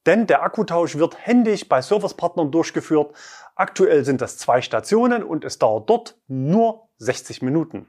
Denn 0.07 0.27
der 0.27 0.43
Akkutausch 0.43 0.97
wird 0.97 1.17
händisch 1.19 1.69
bei 1.69 1.81
Servicepartnern 1.81 2.51
durchgeführt. 2.51 3.15
Aktuell 3.55 4.05
sind 4.05 4.21
das 4.21 4.39
zwei 4.39 4.63
Stationen 4.63 5.23
und 5.23 5.45
es 5.45 5.59
dauert 5.59 5.89
dort 5.89 6.17
nur 6.27 6.89
60 6.99 7.43
Minuten. 7.43 7.87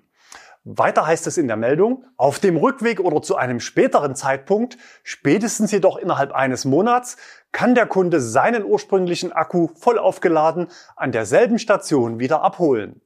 Weiter 0.65 1.05
heißt 1.05 1.27
es 1.27 1.37
in 1.37 1.47
der 1.47 1.57
Meldung, 1.57 2.05
auf 2.15 2.39
dem 2.39 2.55
Rückweg 2.55 3.01
oder 3.01 3.21
zu 3.21 3.35
einem 3.35 3.59
späteren 3.59 4.15
Zeitpunkt, 4.15 4.77
spätestens 5.03 5.73
jedoch 5.73 5.97
innerhalb 5.97 6.31
eines 6.31 6.63
Monats, 6.63 7.17
kann 7.51 7.75
der 7.75 7.85
Kunde 7.85 8.21
seinen 8.21 8.63
ursprünglichen 8.63 9.33
Akku 9.33 9.67
voll 9.75 9.99
aufgeladen 9.99 10.67
an 10.95 11.11
derselben 11.11 11.59
Station 11.59 12.19
wieder 12.19 12.43
abholen. 12.43 13.01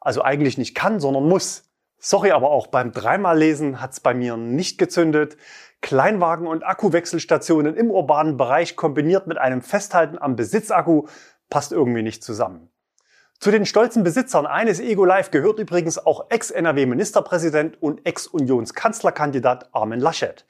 Also 0.00 0.22
eigentlich 0.22 0.58
nicht 0.58 0.74
kann, 0.74 1.00
sondern 1.00 1.26
muss. 1.26 1.64
Sorry, 1.98 2.30
aber 2.30 2.50
auch 2.50 2.66
beim 2.66 2.92
dreimal 2.92 3.38
Lesen 3.38 3.80
hat's 3.80 4.00
bei 4.00 4.12
mir 4.12 4.36
nicht 4.36 4.76
gezündet. 4.76 5.38
Kleinwagen- 5.80 6.46
und 6.46 6.64
Akkuwechselstationen 6.64 7.76
im 7.76 7.90
urbanen 7.90 8.36
Bereich 8.36 8.76
kombiniert 8.76 9.26
mit 9.26 9.38
einem 9.38 9.62
Festhalten 9.62 10.18
am 10.18 10.36
Besitzakku 10.36 11.06
passt 11.48 11.72
irgendwie 11.72 12.02
nicht 12.02 12.22
zusammen. 12.22 12.70
Zu 13.40 13.52
den 13.52 13.66
stolzen 13.66 14.02
Besitzern 14.02 14.46
eines 14.46 14.80
Ego 14.80 15.04
Live 15.04 15.30
gehört 15.30 15.60
übrigens 15.60 16.04
auch 16.04 16.28
Ex-NRW-Ministerpräsident 16.28 17.80
und 17.80 18.04
Ex-Unionskanzlerkandidat 18.04 19.68
Armin 19.72 20.00
Laschet. 20.00 20.44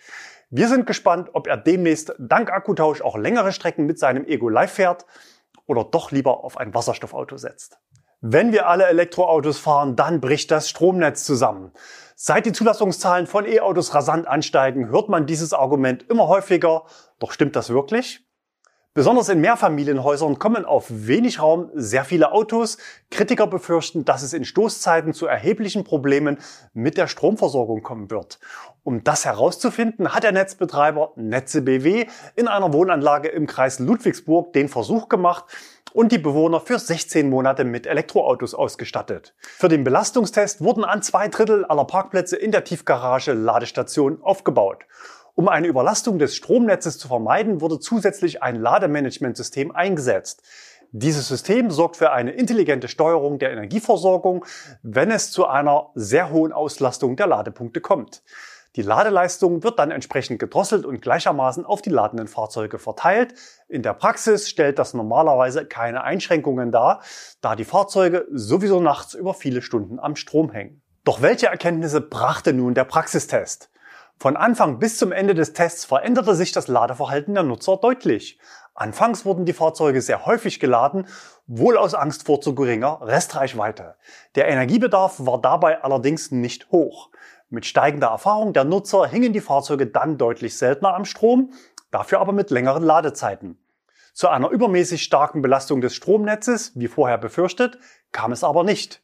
Wir 0.48 0.68
sind 0.68 0.86
gespannt, 0.86 1.28
ob 1.34 1.46
er 1.46 1.58
demnächst 1.58 2.14
dank 2.18 2.50
Akkutausch 2.50 3.02
auch 3.02 3.18
längere 3.18 3.52
Strecken 3.52 3.84
mit 3.84 3.98
seinem 3.98 4.24
Ego 4.24 4.48
Live 4.48 4.72
fährt 4.72 5.04
oder 5.66 5.84
doch 5.84 6.10
lieber 6.10 6.42
auf 6.42 6.56
ein 6.56 6.72
Wasserstoffauto 6.72 7.36
setzt. 7.36 7.78
Wenn 8.22 8.52
wir 8.52 8.66
alle 8.66 8.86
Elektroautos 8.86 9.58
fahren, 9.58 9.94
dann 9.94 10.20
bricht 10.22 10.50
das 10.50 10.70
Stromnetz 10.70 11.24
zusammen. 11.24 11.72
Seit 12.20 12.46
die 12.46 12.52
Zulassungszahlen 12.52 13.28
von 13.28 13.46
E-Autos 13.46 13.94
rasant 13.94 14.26
ansteigen, 14.26 14.88
hört 14.88 15.08
man 15.08 15.26
dieses 15.26 15.52
Argument 15.52 16.04
immer 16.10 16.26
häufiger. 16.26 16.82
Doch 17.20 17.30
stimmt 17.30 17.54
das 17.54 17.70
wirklich? 17.70 18.26
Besonders 18.92 19.28
in 19.28 19.40
Mehrfamilienhäusern 19.40 20.40
kommen 20.40 20.64
auf 20.64 20.86
wenig 20.88 21.40
Raum 21.40 21.70
sehr 21.74 22.04
viele 22.04 22.32
Autos. 22.32 22.78
Kritiker 23.12 23.46
befürchten, 23.46 24.04
dass 24.04 24.22
es 24.22 24.32
in 24.32 24.44
Stoßzeiten 24.44 25.14
zu 25.14 25.26
erheblichen 25.26 25.84
Problemen 25.84 26.38
mit 26.72 26.96
der 26.96 27.06
Stromversorgung 27.06 27.84
kommen 27.84 28.10
wird. 28.10 28.40
Um 28.82 29.04
das 29.04 29.24
herauszufinden, 29.24 30.12
hat 30.12 30.24
der 30.24 30.32
Netzbetreiber 30.32 31.12
Netze 31.14 31.62
BW 31.62 32.06
in 32.34 32.48
einer 32.48 32.72
Wohnanlage 32.72 33.28
im 33.28 33.46
Kreis 33.46 33.78
Ludwigsburg 33.78 34.52
den 34.54 34.68
Versuch 34.68 35.08
gemacht 35.08 35.44
und 35.92 36.12
die 36.12 36.18
Bewohner 36.18 36.60
für 36.60 36.78
16 36.78 37.28
Monate 37.28 37.64
mit 37.64 37.86
Elektroautos 37.86 38.54
ausgestattet. 38.54 39.34
Für 39.40 39.68
den 39.68 39.84
Belastungstest 39.84 40.62
wurden 40.62 40.84
an 40.84 41.02
zwei 41.02 41.28
Drittel 41.28 41.64
aller 41.64 41.84
Parkplätze 41.84 42.36
in 42.36 42.52
der 42.52 42.64
Tiefgarage 42.64 43.32
Ladestationen 43.32 44.22
aufgebaut. 44.22 44.84
Um 45.34 45.48
eine 45.48 45.68
Überlastung 45.68 46.18
des 46.18 46.34
Stromnetzes 46.34 46.98
zu 46.98 47.06
vermeiden, 47.06 47.60
wurde 47.60 47.78
zusätzlich 47.78 48.42
ein 48.42 48.56
Lademanagementsystem 48.56 49.70
eingesetzt. 49.70 50.42
Dieses 50.90 51.28
System 51.28 51.70
sorgt 51.70 51.96
für 51.96 52.12
eine 52.12 52.32
intelligente 52.32 52.88
Steuerung 52.88 53.38
der 53.38 53.52
Energieversorgung, 53.52 54.44
wenn 54.82 55.10
es 55.10 55.30
zu 55.30 55.46
einer 55.46 55.90
sehr 55.94 56.30
hohen 56.30 56.52
Auslastung 56.52 57.14
der 57.14 57.26
Ladepunkte 57.26 57.80
kommt. 57.80 58.22
Die 58.78 58.84
Ladeleistung 58.84 59.64
wird 59.64 59.80
dann 59.80 59.90
entsprechend 59.90 60.38
gedrosselt 60.38 60.86
und 60.86 61.02
gleichermaßen 61.02 61.66
auf 61.66 61.82
die 61.82 61.90
ladenden 61.90 62.28
Fahrzeuge 62.28 62.78
verteilt. 62.78 63.34
In 63.66 63.82
der 63.82 63.92
Praxis 63.92 64.48
stellt 64.48 64.78
das 64.78 64.94
normalerweise 64.94 65.66
keine 65.66 66.04
Einschränkungen 66.04 66.70
dar, 66.70 67.02
da 67.40 67.56
die 67.56 67.64
Fahrzeuge 67.64 68.28
sowieso 68.30 68.78
nachts 68.78 69.14
über 69.14 69.34
viele 69.34 69.62
Stunden 69.62 69.98
am 69.98 70.14
Strom 70.14 70.52
hängen. 70.52 70.80
Doch 71.02 71.22
welche 71.22 71.48
Erkenntnisse 71.48 72.00
brachte 72.00 72.52
nun 72.52 72.74
der 72.74 72.84
Praxistest? 72.84 73.68
Von 74.16 74.36
Anfang 74.36 74.78
bis 74.78 74.96
zum 74.96 75.10
Ende 75.10 75.34
des 75.34 75.54
Tests 75.54 75.84
veränderte 75.84 76.36
sich 76.36 76.52
das 76.52 76.68
Ladeverhalten 76.68 77.34
der 77.34 77.42
Nutzer 77.42 77.78
deutlich. 77.78 78.38
Anfangs 78.74 79.24
wurden 79.24 79.44
die 79.44 79.54
Fahrzeuge 79.54 80.00
sehr 80.02 80.24
häufig 80.24 80.60
geladen, 80.60 81.08
wohl 81.48 81.76
aus 81.76 81.94
Angst 81.94 82.26
vor 82.26 82.40
zu 82.40 82.54
geringer 82.54 83.00
Restreichweite. 83.02 83.96
Der 84.36 84.46
Energiebedarf 84.46 85.16
war 85.18 85.40
dabei 85.40 85.82
allerdings 85.82 86.30
nicht 86.30 86.70
hoch. 86.70 87.10
Mit 87.50 87.64
steigender 87.64 88.08
Erfahrung 88.08 88.52
der 88.52 88.64
Nutzer 88.64 89.06
hingen 89.06 89.32
die 89.32 89.40
Fahrzeuge 89.40 89.86
dann 89.86 90.18
deutlich 90.18 90.58
seltener 90.58 90.94
am 90.94 91.06
Strom, 91.06 91.54
dafür 91.90 92.20
aber 92.20 92.32
mit 92.32 92.50
längeren 92.50 92.82
Ladezeiten. 92.82 93.58
Zu 94.12 94.28
einer 94.28 94.50
übermäßig 94.50 95.02
starken 95.02 95.40
Belastung 95.40 95.80
des 95.80 95.94
Stromnetzes, 95.94 96.72
wie 96.74 96.88
vorher 96.88 97.16
befürchtet, 97.16 97.78
kam 98.12 98.32
es 98.32 98.44
aber 98.44 98.64
nicht. 98.64 99.00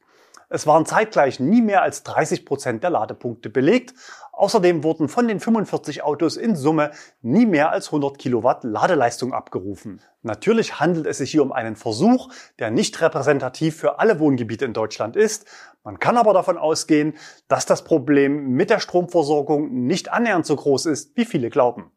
Es 0.54 0.68
waren 0.68 0.86
zeitgleich 0.86 1.40
nie 1.40 1.62
mehr 1.62 1.82
als 1.82 2.04
30 2.04 2.46
Prozent 2.46 2.84
der 2.84 2.90
Ladepunkte 2.90 3.50
belegt. 3.50 3.92
Außerdem 4.30 4.84
wurden 4.84 5.08
von 5.08 5.26
den 5.26 5.40
45 5.40 6.04
Autos 6.04 6.36
in 6.36 6.54
Summe 6.54 6.92
nie 7.22 7.44
mehr 7.44 7.72
als 7.72 7.86
100 7.86 8.16
Kilowatt 8.18 8.62
Ladeleistung 8.62 9.32
abgerufen. 9.32 10.00
Natürlich 10.22 10.78
handelt 10.78 11.06
es 11.06 11.18
sich 11.18 11.32
hier 11.32 11.42
um 11.42 11.50
einen 11.50 11.74
Versuch, 11.74 12.32
der 12.60 12.70
nicht 12.70 13.00
repräsentativ 13.00 13.76
für 13.76 13.98
alle 13.98 14.20
Wohngebiete 14.20 14.64
in 14.64 14.74
Deutschland 14.74 15.16
ist. 15.16 15.44
Man 15.82 15.98
kann 15.98 16.16
aber 16.16 16.32
davon 16.32 16.56
ausgehen, 16.56 17.14
dass 17.48 17.66
das 17.66 17.82
Problem 17.82 18.50
mit 18.50 18.70
der 18.70 18.78
Stromversorgung 18.78 19.86
nicht 19.86 20.12
annähernd 20.12 20.46
so 20.46 20.54
groß 20.54 20.86
ist, 20.86 21.16
wie 21.16 21.24
viele 21.24 21.50
glauben. 21.50 21.90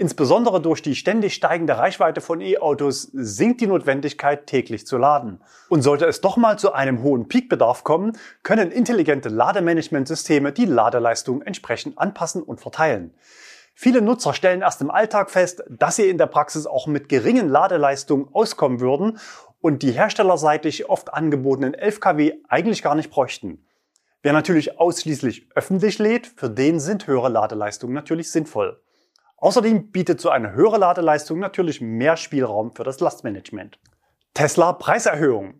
Insbesondere 0.00 0.62
durch 0.62 0.80
die 0.80 0.96
ständig 0.96 1.34
steigende 1.34 1.76
Reichweite 1.76 2.22
von 2.22 2.40
E-Autos 2.40 3.10
sinkt 3.12 3.60
die 3.60 3.66
Notwendigkeit, 3.66 4.46
täglich 4.46 4.86
zu 4.86 4.96
laden. 4.96 5.42
Und 5.68 5.82
sollte 5.82 6.06
es 6.06 6.22
doch 6.22 6.38
mal 6.38 6.58
zu 6.58 6.72
einem 6.72 7.02
hohen 7.02 7.28
Peakbedarf 7.28 7.84
kommen, 7.84 8.16
können 8.42 8.70
intelligente 8.70 9.28
Lademanagementsysteme 9.28 10.52
die 10.52 10.64
Ladeleistung 10.64 11.42
entsprechend 11.42 11.98
anpassen 11.98 12.42
und 12.42 12.62
verteilen. 12.62 13.12
Viele 13.74 14.00
Nutzer 14.00 14.32
stellen 14.32 14.62
erst 14.62 14.80
im 14.80 14.90
Alltag 14.90 15.30
fest, 15.30 15.64
dass 15.68 15.96
sie 15.96 16.08
in 16.08 16.16
der 16.16 16.28
Praxis 16.28 16.64
auch 16.64 16.86
mit 16.86 17.10
geringen 17.10 17.50
Ladeleistungen 17.50 18.26
auskommen 18.32 18.80
würden 18.80 19.18
und 19.60 19.82
die 19.82 19.92
herstellerseitig 19.92 20.88
oft 20.88 21.12
angebotenen 21.12 21.74
11 21.74 22.00
kW 22.00 22.32
eigentlich 22.48 22.82
gar 22.82 22.94
nicht 22.94 23.10
bräuchten. 23.10 23.66
Wer 24.22 24.32
natürlich 24.32 24.80
ausschließlich 24.80 25.50
öffentlich 25.54 25.98
lädt, 25.98 26.26
für 26.26 26.48
den 26.48 26.80
sind 26.80 27.06
höhere 27.06 27.28
Ladeleistungen 27.28 27.92
natürlich 27.92 28.30
sinnvoll. 28.32 28.80
Außerdem 29.40 29.90
bietet 29.90 30.20
so 30.20 30.28
eine 30.28 30.52
höhere 30.52 30.76
Ladeleistung 30.76 31.38
natürlich 31.38 31.80
mehr 31.80 32.18
Spielraum 32.18 32.72
für 32.72 32.84
das 32.84 33.00
Lastmanagement. 33.00 33.78
Tesla 34.34 34.74
Preiserhöhung. 34.74 35.54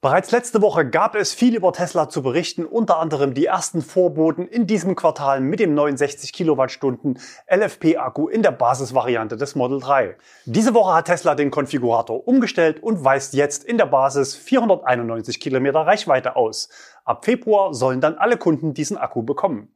Bereits 0.00 0.32
letzte 0.32 0.62
Woche 0.62 0.88
gab 0.88 1.14
es 1.14 1.32
viel 1.32 1.54
über 1.54 1.72
Tesla 1.72 2.08
zu 2.08 2.22
berichten, 2.22 2.64
unter 2.64 2.98
anderem 2.98 3.34
die 3.34 3.44
ersten 3.44 3.82
Vorboten 3.82 4.48
in 4.48 4.66
diesem 4.66 4.96
Quartal 4.96 5.40
mit 5.40 5.60
dem 5.60 5.74
neuen 5.74 5.96
60 5.96 6.32
Kilowattstunden 6.32 7.20
LFP-Akku 7.46 8.26
in 8.26 8.42
der 8.42 8.50
Basisvariante 8.50 9.36
des 9.36 9.54
Model 9.54 9.78
3. 9.78 10.16
Diese 10.46 10.74
Woche 10.74 10.94
hat 10.94 11.04
Tesla 11.04 11.34
den 11.36 11.50
Konfigurator 11.50 12.26
umgestellt 12.26 12.82
und 12.82 13.04
weist 13.04 13.34
jetzt 13.34 13.62
in 13.62 13.78
der 13.78 13.86
Basis 13.86 14.34
491 14.34 15.38
Kilometer 15.38 15.80
Reichweite 15.80 16.34
aus. 16.34 16.68
Ab 17.04 17.26
Februar 17.26 17.74
sollen 17.74 18.00
dann 18.00 18.16
alle 18.16 18.38
Kunden 18.38 18.74
diesen 18.74 18.96
Akku 18.96 19.22
bekommen. 19.22 19.68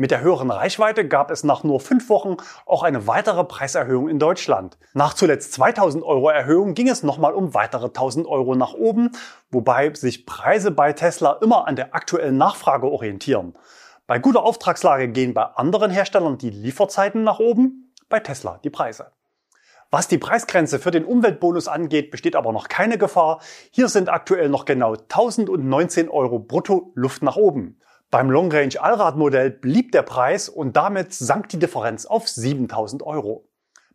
Mit 0.00 0.12
der 0.12 0.20
höheren 0.20 0.52
Reichweite 0.52 1.08
gab 1.08 1.32
es 1.32 1.42
nach 1.42 1.64
nur 1.64 1.80
fünf 1.80 2.08
Wochen 2.08 2.36
auch 2.66 2.84
eine 2.84 3.08
weitere 3.08 3.42
Preiserhöhung 3.42 4.08
in 4.08 4.20
Deutschland. 4.20 4.78
Nach 4.94 5.12
zuletzt 5.12 5.52
2000 5.54 6.04
Euro 6.04 6.28
Erhöhung 6.28 6.74
ging 6.74 6.88
es 6.88 7.02
nochmal 7.02 7.34
um 7.34 7.52
weitere 7.52 7.86
1000 7.86 8.28
Euro 8.28 8.54
nach 8.54 8.74
oben, 8.74 9.10
wobei 9.50 9.92
sich 9.92 10.24
Preise 10.24 10.70
bei 10.70 10.92
Tesla 10.92 11.32
immer 11.42 11.66
an 11.66 11.74
der 11.74 11.96
aktuellen 11.96 12.36
Nachfrage 12.36 12.86
orientieren. 12.86 13.56
Bei 14.06 14.20
guter 14.20 14.44
Auftragslage 14.44 15.08
gehen 15.08 15.34
bei 15.34 15.42
anderen 15.42 15.90
Herstellern 15.90 16.38
die 16.38 16.50
Lieferzeiten 16.50 17.24
nach 17.24 17.40
oben, 17.40 17.92
bei 18.08 18.20
Tesla 18.20 18.60
die 18.62 18.70
Preise. 18.70 19.10
Was 19.90 20.06
die 20.06 20.18
Preisgrenze 20.18 20.78
für 20.78 20.92
den 20.92 21.04
Umweltbonus 21.04 21.66
angeht, 21.66 22.12
besteht 22.12 22.36
aber 22.36 22.52
noch 22.52 22.68
keine 22.68 22.98
Gefahr. 22.98 23.40
Hier 23.72 23.88
sind 23.88 24.10
aktuell 24.10 24.48
noch 24.48 24.64
genau 24.64 24.92
1019 24.92 26.08
Euro 26.08 26.38
brutto 26.38 26.92
Luft 26.94 27.24
nach 27.24 27.34
oben. 27.34 27.80
Beim 28.10 28.30
Long 28.30 28.50
Range 28.50 28.74
Allradmodell 28.80 29.50
blieb 29.50 29.92
der 29.92 30.00
Preis 30.00 30.48
und 30.48 30.76
damit 30.76 31.12
sank 31.12 31.50
die 31.50 31.58
Differenz 31.58 32.06
auf 32.06 32.26
7000 32.26 33.02
Euro. 33.02 33.46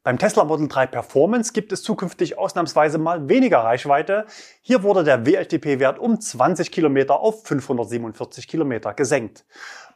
Beim 0.04 0.20
Tesla 0.20 0.44
Model 0.44 0.68
3 0.68 0.86
Performance 0.86 1.52
gibt 1.52 1.72
es 1.72 1.82
zukünftig 1.82 2.38
ausnahmsweise 2.38 3.00
mal 3.00 3.28
weniger 3.28 3.60
Reichweite. 3.60 4.28
Hier 4.62 4.84
wurde 4.84 5.04
der 5.04 5.26
WLTP-Wert 5.26 5.98
um 5.98 6.22
20 6.22 6.72
Kilometer 6.72 7.22
auf 7.22 7.44
547 7.48 8.48
Kilometer 8.48 8.94
gesenkt. 8.94 9.46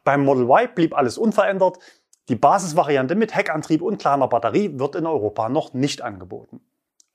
Beim 0.04 0.26
Model 0.26 0.46
Y 0.46 0.74
blieb 0.74 0.98
alles 0.98 1.20
unverändert. 1.20 1.78
Die 2.28 2.36
Basisvariante 2.36 3.14
mit 3.14 3.36
Heckantrieb 3.36 3.84
und 3.84 4.00
kleiner 4.00 4.28
Batterie 4.28 4.80
wird 4.80 4.96
in 4.96 5.06
Europa 5.06 5.48
noch 5.48 5.74
nicht 5.74 6.02
angeboten. 6.02 6.62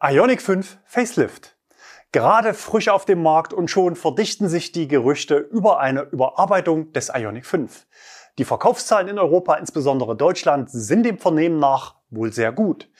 Ionic 0.00 0.40
5 0.40 0.78
Facelift. 0.84 1.56
Gerade 2.12 2.52
frisch 2.52 2.90
auf 2.90 3.06
dem 3.06 3.22
Markt 3.22 3.54
und 3.54 3.70
schon 3.70 3.96
verdichten 3.96 4.46
sich 4.46 4.70
die 4.70 4.86
Gerüchte 4.86 5.36
über 5.36 5.80
eine 5.80 6.02
Überarbeitung 6.02 6.92
des 6.92 7.08
Ionic 7.08 7.46
5. 7.46 7.86
Die 8.36 8.44
Verkaufszahlen 8.44 9.08
in 9.08 9.18
Europa, 9.18 9.54
insbesondere 9.54 10.14
Deutschland, 10.14 10.70
sind 10.70 11.04
dem 11.04 11.18
Vernehmen 11.18 11.58
nach 11.58 11.96
wohl 12.10 12.30
sehr 12.30 12.52
gut. 12.52 12.90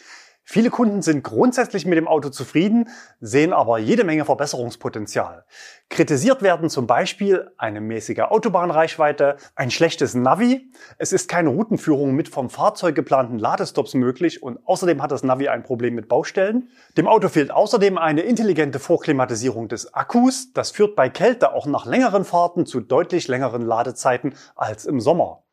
Viele 0.44 0.70
Kunden 0.70 1.02
sind 1.02 1.22
grundsätzlich 1.22 1.87
mit 1.87 1.96
dem 1.96 2.09
Auto 2.09 2.28
zufrieden, 2.28 2.88
sehen 3.20 3.52
aber 3.52 3.78
jede 3.78 4.02
Menge 4.02 4.24
Verbesserungspotenzial. 4.24 5.44
Kritisiert 5.88 6.42
werden 6.42 6.68
zum 6.68 6.88
Beispiel 6.88 7.52
eine 7.59 7.81
mäßige 7.81 8.20
Autobahnreichweite, 8.20 9.37
ein 9.55 9.70
schlechtes 9.70 10.14
Navi, 10.14 10.70
es 10.98 11.12
ist 11.12 11.28
keine 11.28 11.50
Routenführung 11.50 12.12
mit 12.14 12.28
vom 12.28 12.50
Fahrzeug 12.50 12.96
geplanten 12.96 13.38
Ladestops 13.38 13.94
möglich 13.94 14.42
und 14.42 14.59
außerdem 14.66 15.00
hat 15.00 15.12
das 15.12 15.22
Navi 15.22 15.48
ein 15.48 15.62
Problem 15.62 15.94
mit 15.94 16.09
Baustellen. 16.09 16.70
Dem 16.96 17.07
Auto 17.07 17.28
fehlt 17.28 17.52
außerdem 17.52 17.96
eine 17.96 18.22
intelligente 18.22 18.81
Vorklimatisierung 18.81 19.68
des 19.68 19.94
Akkus. 19.94 20.52
Das 20.52 20.72
führt 20.72 20.96
bei 20.96 21.09
Kälte 21.09 21.52
auch 21.52 21.66
nach 21.66 21.87
längeren 21.87 22.24
Fahrten 22.24 22.66
zu 22.66 22.81
deutlich 22.81 23.28
längeren 23.28 23.62
Ladezeiten 23.62 24.35
als 24.57 24.87
im 24.87 25.00
Sommer. 25.00 25.44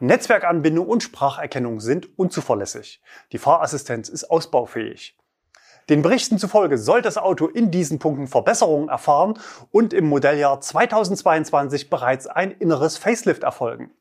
Netzwerkanbindung 0.00 0.88
und 0.88 1.02
Spracherkennung 1.04 1.78
sind 1.78 2.18
unzuverlässig. 2.18 3.00
Die 3.30 3.38
Fahrassistenz 3.38 4.08
ist 4.08 4.24
ausbaufähig. 4.24 5.16
Den 5.88 6.02
Berichten 6.02 6.38
zufolge 6.38 6.78
soll 6.78 7.02
das 7.02 7.18
Auto 7.18 7.46
in 7.46 7.70
diesen 7.70 7.98
Punkten 7.98 8.26
Verbesserungen 8.26 8.88
erfahren 8.88 9.38
und 9.70 9.92
im 9.92 10.06
Modelljahr 10.06 10.60
2022 10.60 11.90
bereits 11.90 12.26
ein 12.26 12.50
inneres 12.50 12.96
Facelift 12.96 13.44
erfolgen. 13.44 13.92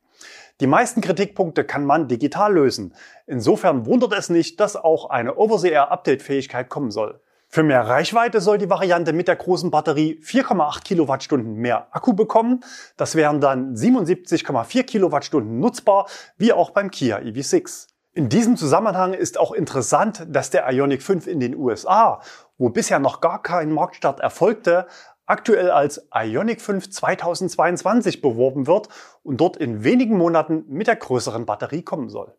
Die 0.61 0.67
meisten 0.67 1.01
Kritikpunkte 1.01 1.63
kann 1.63 1.85
man 1.85 2.07
digital 2.07 2.53
lösen. 2.53 2.95
Insofern 3.27 3.85
wundert 3.85 4.13
es 4.13 4.29
nicht, 4.29 4.59
dass 4.59 4.75
auch 4.75 5.09
eine 5.09 5.35
Over-the-Air-Update-Fähigkeit 5.35 6.69
kommen 6.69 6.91
soll. 6.91 7.19
Für 7.53 7.61
mehr 7.61 7.87
Reichweite 7.87 8.41
soll 8.41 8.57
die 8.57 8.71
Variante 8.71 9.13
mit 9.13 9.27
der 9.27 9.35
großen 9.35 9.69
Batterie 9.69 10.19
4,8 10.23 10.83
Kilowattstunden 10.85 11.53
mehr 11.53 11.85
Akku 11.91 12.13
bekommen. 12.13 12.61
Das 12.97 13.13
wären 13.13 13.41
dann 13.41 13.75
77,4 13.75 14.81
Kilowattstunden 14.81 15.59
nutzbar, 15.59 16.07
wie 16.35 16.51
auch 16.51 16.71
beim 16.71 16.89
Kia 16.89 17.19
EV6. 17.19 17.89
In 18.13 18.27
diesem 18.27 18.57
Zusammenhang 18.57 19.13
ist 19.13 19.39
auch 19.39 19.51
interessant, 19.51 20.25
dass 20.27 20.49
der 20.49 20.67
Ioniq 20.67 21.03
5 21.03 21.27
in 21.27 21.39
den 21.39 21.55
USA, 21.55 22.21
wo 22.57 22.69
bisher 22.69 22.97
noch 22.97 23.21
gar 23.21 23.43
kein 23.43 23.71
Marktstart 23.71 24.19
erfolgte, 24.19 24.87
aktuell 25.27 25.69
als 25.69 26.07
Ioniq 26.11 26.59
5 26.59 26.89
2022 26.89 28.23
beworben 28.23 28.65
wird 28.65 28.87
und 29.21 29.39
dort 29.39 29.57
in 29.57 29.83
wenigen 29.83 30.17
Monaten 30.17 30.65
mit 30.69 30.87
der 30.87 30.95
größeren 30.95 31.45
Batterie 31.45 31.83
kommen 31.83 32.09
soll. 32.09 32.35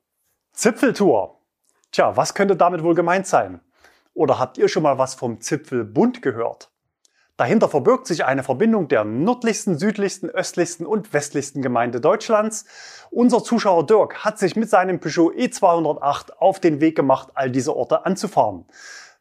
Zipfeltour. 0.55 1.39
Tja, 1.93 2.17
was 2.17 2.35
könnte 2.35 2.57
damit 2.57 2.83
wohl 2.83 2.97
gemeint 2.97 3.29
sein? 3.29 3.61
Oder 4.15 4.39
habt 4.39 4.59
ihr 4.59 4.69
schon 4.69 4.85
mal 4.85 4.97
was 4.97 5.15
vom 5.15 5.41
Zipfelbund 5.41 6.23
gehört? 6.23 6.71
Dahinter 7.37 7.69
verbirgt 7.69 8.07
sich 8.07 8.25
eine 8.25 8.45
Verbindung 8.45 8.87
der 8.87 9.03
nördlichsten, 9.03 9.77
südlichsten, 9.77 10.31
östlichsten 10.31 10.87
und 10.87 11.13
westlichsten 11.13 11.63
Gemeinde 11.63 12.01
Deutschlands. 12.01 12.65
Unser 13.11 13.43
Zuschauer 13.43 13.87
Dirk 13.87 14.25
hat 14.25 14.39
sich 14.39 14.55
mit 14.55 14.71
seinem 14.71 15.01
Peugeot 15.01 15.33
E208 15.33 16.31
auf 16.39 16.61
den 16.61 16.81
Weg 16.81 16.95
gemacht, 16.95 17.31
all 17.35 17.51
diese 17.51 17.75
Orte 17.75 18.07
anzufahren. 18.07 18.67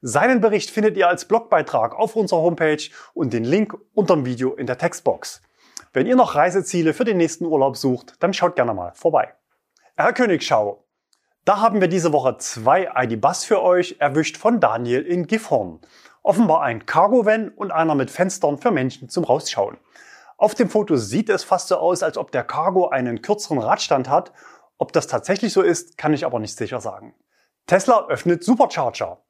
Seinen 0.01 0.41
Bericht 0.41 0.69
findet 0.69 0.95
ihr 0.95 1.07
als 1.07 1.25
Blogbeitrag 1.25 1.95
auf 1.95 2.15
unserer 2.15 2.41
Homepage 2.41 2.83
und 3.15 3.33
den 3.33 3.45
Link 3.45 3.75
unterm 3.95 4.25
Video 4.25 4.53
in 4.53 4.67
der 4.67 4.77
Textbox. 4.77 5.41
Wenn 5.91 6.05
ihr 6.05 6.15
noch 6.15 6.35
Reiseziele 6.35 6.93
für 6.93 7.05
den 7.05 7.17
nächsten 7.17 7.45
Urlaub 7.45 7.77
sucht, 7.77 8.15
dann 8.19 8.33
schaut 8.33 8.55
gerne 8.55 8.75
mal 8.75 8.91
vorbei. 8.93 9.33
Herr 9.95 10.13
Königschau, 10.13 10.82
da 11.45 11.59
haben 11.59 11.81
wir 11.81 11.89
diese 11.89 12.13
Woche 12.13 12.37
zwei 12.37 12.89
ID-Bus 12.95 13.43
für 13.43 13.61
euch 13.61 13.97
erwischt 13.99 14.37
von 14.37 14.61
Daniel 14.61 15.01
in 15.01 15.27
Gifhorn. 15.27 15.81
Offenbar 16.21 16.61
ein 16.61 16.85
Cargo-Van 16.85 17.49
und 17.49 17.71
einer 17.71 17.95
mit 17.95 18.09
Fenstern 18.09 18.57
für 18.57 18.71
Menschen 18.71 19.09
zum 19.09 19.25
Rausschauen. 19.25 19.77
Auf 20.37 20.55
dem 20.55 20.69
Foto 20.69 20.95
sieht 20.95 21.29
es 21.29 21.43
fast 21.43 21.67
so 21.67 21.75
aus, 21.77 22.01
als 22.01 22.17
ob 22.17 22.31
der 22.31 22.45
Cargo 22.45 22.87
einen 22.87 23.21
kürzeren 23.21 23.59
Radstand 23.59 24.07
hat. 24.07 24.31
Ob 24.77 24.93
das 24.93 25.07
tatsächlich 25.07 25.51
so 25.51 25.61
ist, 25.61 25.97
kann 25.97 26.13
ich 26.13 26.25
aber 26.25 26.39
nicht 26.39 26.57
sicher 26.57 26.79
sagen. 26.79 27.13
Tesla 27.67 28.07
öffnet 28.07 28.43
Supercharger. 28.43 29.21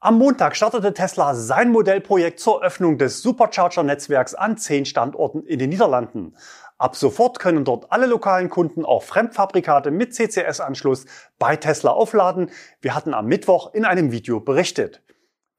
Am 0.00 0.18
Montag 0.18 0.54
startete 0.54 0.92
Tesla 0.92 1.34
sein 1.34 1.72
Modellprojekt 1.72 2.38
zur 2.38 2.62
Öffnung 2.62 2.98
des 2.98 3.22
Supercharger-Netzwerks 3.22 4.34
an 4.34 4.58
zehn 4.58 4.84
Standorten 4.84 5.46
in 5.46 5.58
den 5.58 5.70
Niederlanden. 5.70 6.36
Ab 6.76 6.96
sofort 6.96 7.38
können 7.38 7.64
dort 7.64 7.92
alle 7.92 8.06
lokalen 8.06 8.50
Kunden 8.50 8.84
auch 8.84 9.04
Fremdfabrikate 9.04 9.92
mit 9.92 10.12
CCS-Anschluss 10.12 11.06
bei 11.38 11.56
Tesla 11.56 11.92
aufladen. 11.92 12.50
Wir 12.80 12.94
hatten 12.96 13.14
am 13.14 13.26
Mittwoch 13.26 13.72
in 13.74 13.84
einem 13.84 14.10
Video 14.10 14.40
berichtet. 14.40 15.00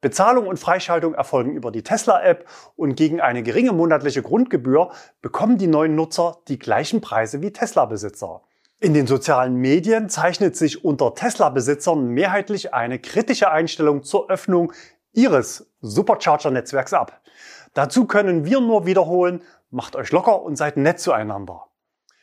Bezahlung 0.02 0.46
und 0.46 0.58
Freischaltung 0.58 1.14
erfolgen 1.14 1.56
über 1.56 1.70
die 1.70 1.82
Tesla-App 1.82 2.46
und 2.76 2.96
gegen 2.96 3.22
eine 3.22 3.42
geringe 3.42 3.72
monatliche 3.72 4.22
Grundgebühr 4.22 4.90
bekommen 5.22 5.56
die 5.56 5.66
neuen 5.66 5.94
Nutzer 5.94 6.36
die 6.48 6.58
gleichen 6.58 7.00
Preise 7.00 7.40
wie 7.40 7.50
Tesla-Besitzer. 7.50 8.42
In 8.78 8.92
den 8.92 9.06
sozialen 9.06 9.56
Medien 9.56 10.10
zeichnet 10.10 10.54
sich 10.54 10.84
unter 10.84 11.14
Tesla-Besitzern 11.14 12.08
mehrheitlich 12.08 12.74
eine 12.74 12.98
kritische 12.98 13.50
Einstellung 13.50 14.02
zur 14.02 14.28
Öffnung 14.28 14.74
Ihres 15.14 15.72
Supercharger-Netzwerks 15.80 16.92
ab. 16.92 17.22
Dazu 17.76 18.06
können 18.06 18.46
wir 18.46 18.62
nur 18.62 18.86
wiederholen, 18.86 19.42
macht 19.70 19.96
euch 19.96 20.10
locker 20.10 20.40
und 20.40 20.56
seid 20.56 20.78
nett 20.78 20.98
zueinander. 20.98 21.66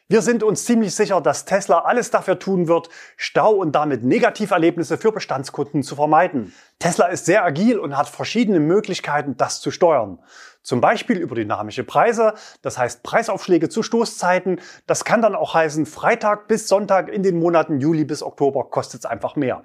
Wir 0.08 0.24
sind 0.24 0.42
uns 0.42 0.66
ziemlich 0.66 0.96
sicher, 0.96 1.22
dass 1.22 1.46
Tesla 1.46 1.82
alles 1.82 2.10
dafür 2.10 2.40
tun 2.40 2.68
wird, 2.68 2.90
Stau 3.18 3.52
und 3.52 3.74
damit 3.74 4.04
Negativerlebnisse 4.04 4.98
für 4.98 5.12
Bestandskunden 5.12 5.84
zu 5.84 5.96
vermeiden. 5.96 6.56
Tesla 6.80 7.06
ist 7.06 7.28
sehr 7.28 7.46
agil 7.46 7.78
und 7.78 7.96
hat 7.96 8.10
verschiedene 8.10 8.60
Möglichkeiten, 8.60 9.38
das 9.38 9.62
zu 9.62 9.70
steuern. 9.70 10.18
Zum 10.64 10.82
Beispiel 10.82 11.20
über 11.20 11.36
dynamische 11.36 11.84
Preise, 11.84 12.34
das 12.64 12.80
heißt 12.80 13.04
Preisaufschläge 13.04 13.70
zu 13.70 13.84
Stoßzeiten. 13.84 14.60
Das 14.88 15.06
kann 15.06 15.22
dann 15.22 15.36
auch 15.36 15.54
heißen, 15.54 15.86
Freitag 15.86 16.48
bis 16.48 16.68
Sonntag 16.68 17.10
in 17.10 17.22
den 17.22 17.38
Monaten 17.38 17.80
Juli 17.80 18.06
bis 18.06 18.24
Oktober 18.24 18.72
kostet 18.72 19.02
es 19.02 19.06
einfach 19.06 19.36
mehr. 19.36 19.64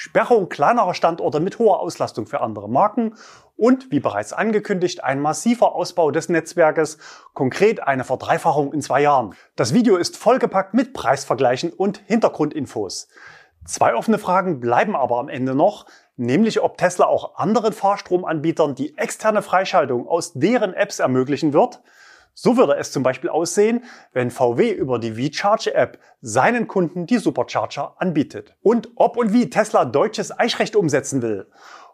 Sperrung 0.00 0.48
kleinerer 0.48 0.94
Standorte 0.94 1.40
mit 1.40 1.58
hoher 1.58 1.80
Auslastung 1.80 2.26
für 2.26 2.40
andere 2.40 2.70
Marken 2.70 3.16
und, 3.56 3.90
wie 3.90 3.98
bereits 3.98 4.32
angekündigt, 4.32 5.02
ein 5.02 5.18
massiver 5.18 5.74
Ausbau 5.74 6.12
des 6.12 6.28
Netzwerkes, 6.28 6.98
konkret 7.34 7.82
eine 7.82 8.04
Verdreifachung 8.04 8.72
in 8.72 8.80
zwei 8.80 9.02
Jahren. 9.02 9.34
Das 9.56 9.74
Video 9.74 9.96
ist 9.96 10.16
vollgepackt 10.16 10.72
mit 10.72 10.92
Preisvergleichen 10.92 11.72
und 11.72 12.00
Hintergrundinfos. 12.06 13.08
Zwei 13.64 13.96
offene 13.96 14.20
Fragen 14.20 14.60
bleiben 14.60 14.94
aber 14.94 15.18
am 15.18 15.28
Ende 15.28 15.56
noch, 15.56 15.86
nämlich 16.16 16.62
ob 16.62 16.78
Tesla 16.78 17.06
auch 17.06 17.34
anderen 17.34 17.72
Fahrstromanbietern 17.72 18.76
die 18.76 18.96
externe 18.96 19.42
Freischaltung 19.42 20.06
aus 20.06 20.32
deren 20.32 20.74
Apps 20.74 21.00
ermöglichen 21.00 21.52
wird 21.52 21.82
so 22.40 22.56
würde 22.56 22.76
es 22.76 22.92
zum 22.92 23.02
Beispiel 23.02 23.30
aussehen, 23.30 23.82
wenn 24.12 24.30
VW 24.30 24.70
über 24.70 25.00
die 25.00 25.14
V-Charge-App 25.14 25.98
seinen 26.20 26.68
Kunden 26.68 27.04
die 27.04 27.18
Supercharger 27.18 27.96
anbietet. 27.98 28.54
Und 28.62 28.90
ob 28.94 29.16
und 29.16 29.32
wie 29.32 29.50
Tesla 29.50 29.84
deutsches 29.84 30.38
Eichrecht 30.38 30.76
umsetzen 30.76 31.20
will. 31.20 31.48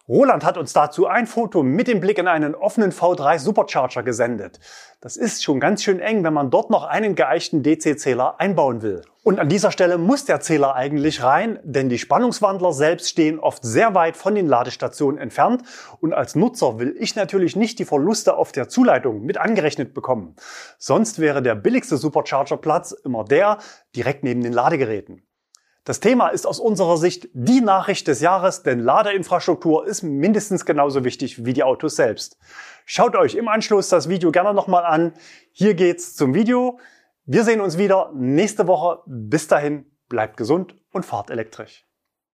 Roland 0.07 0.45
hat 0.45 0.59
uns 0.59 0.75
dazu 0.75 1.07
ein 1.07 1.27
Foto 1.27 1.63
mit 1.63 1.89
dem 1.89 1.99
Blick 1.99 2.19
in 2.19 2.29
einen 2.29 2.55
offenen 2.55 2.93
V3 2.93 3.39
Supercharger 3.39 4.03
gesendet. 4.03 4.61
Das 5.01 5.17
ist 5.17 5.43
schon 5.43 5.61
ganz 5.61 5.83
schön 5.83 5.99
eng, 5.99 6.23
wenn 6.25 6.35
man 6.35 6.51
dort 6.51 6.69
noch 6.69 6.85
einen 6.85 7.15
geeichten 7.15 7.63
DC-Zähler 7.63 8.39
einbauen 8.39 8.83
will. 8.83 9.01
Und 9.23 9.41
an 9.41 9.49
dieser 9.49 9.73
Stelle 9.73 9.97
muss 9.97 10.27
der 10.27 10.41
Zähler 10.41 10.75
eigentlich 10.75 11.23
rein, 11.23 11.59
denn 11.63 11.89
die 11.89 11.99
Spannungswandler 11.99 12.75
selbst 12.75 13.09
stehen 13.09 13.39
oft 13.39 13.65
sehr 13.65 13.95
weit 13.95 14.19
von 14.19 14.35
den 14.35 14.47
Ladestationen 14.47 15.19
entfernt 15.19 15.63
und 16.03 16.13
als 16.13 16.35
Nutzer 16.35 16.79
will 16.79 16.95
ich 16.99 17.17
natürlich 17.17 17.57
nicht 17.57 17.79
die 17.79 17.87
Verluste 17.87 18.37
auf 18.37 18.53
der 18.53 18.69
Zuleitung 18.69 19.23
mit 19.23 19.39
angerechnet 19.39 19.95
bekommen. 19.95 20.37
Sonst 20.77 21.19
wäre 21.19 21.41
der 21.41 21.55
billigste 21.55 21.97
Supercharger-Platz 21.97 22.93
immer 22.93 23.25
der 23.25 23.57
direkt 23.97 24.23
neben 24.23 24.43
den 24.43 24.53
Ladegeräten. 24.53 25.23
Das 25.85 26.01
Thema 26.01 26.29
ist 26.29 26.47
aus 26.47 26.61
unserer 26.61 26.97
Sicht 26.97 27.29
die 27.35 27.61
Nachricht 27.61 28.09
des 28.09 28.23
Jahres, 28.23 28.63
denn 28.63 28.81
Ladeinfrastruktur 28.81 29.87
ist 29.87 30.03
mindestens 30.03 30.65
genauso 30.65 31.05
wichtig 31.05 31.45
wie 31.45 31.53
die 31.53 31.63
Autos 31.63 31.97
selbst. 31.97 32.39
Schaut 32.87 33.15
euch 33.17 33.35
im 33.35 33.49
Anschluss 33.49 33.91
das 33.91 34.09
Video 34.09 34.33
gerne 34.33 34.55
nochmal 34.55 34.87
an. 34.87 35.13
Hier 35.53 35.75
geht's 35.75 36.17
zum 36.17 36.33
Video. 36.33 36.79
Wir 37.27 37.45
sehen 37.45 37.61
uns 37.61 37.77
wieder 37.77 38.13
nächste 38.15 38.67
Woche. 38.67 39.03
Bis 39.05 39.47
dahin, 39.47 39.85
bleibt 40.09 40.39
gesund 40.39 40.75
und 40.91 41.05
fahrt 41.05 41.29
elektrisch. 41.29 41.85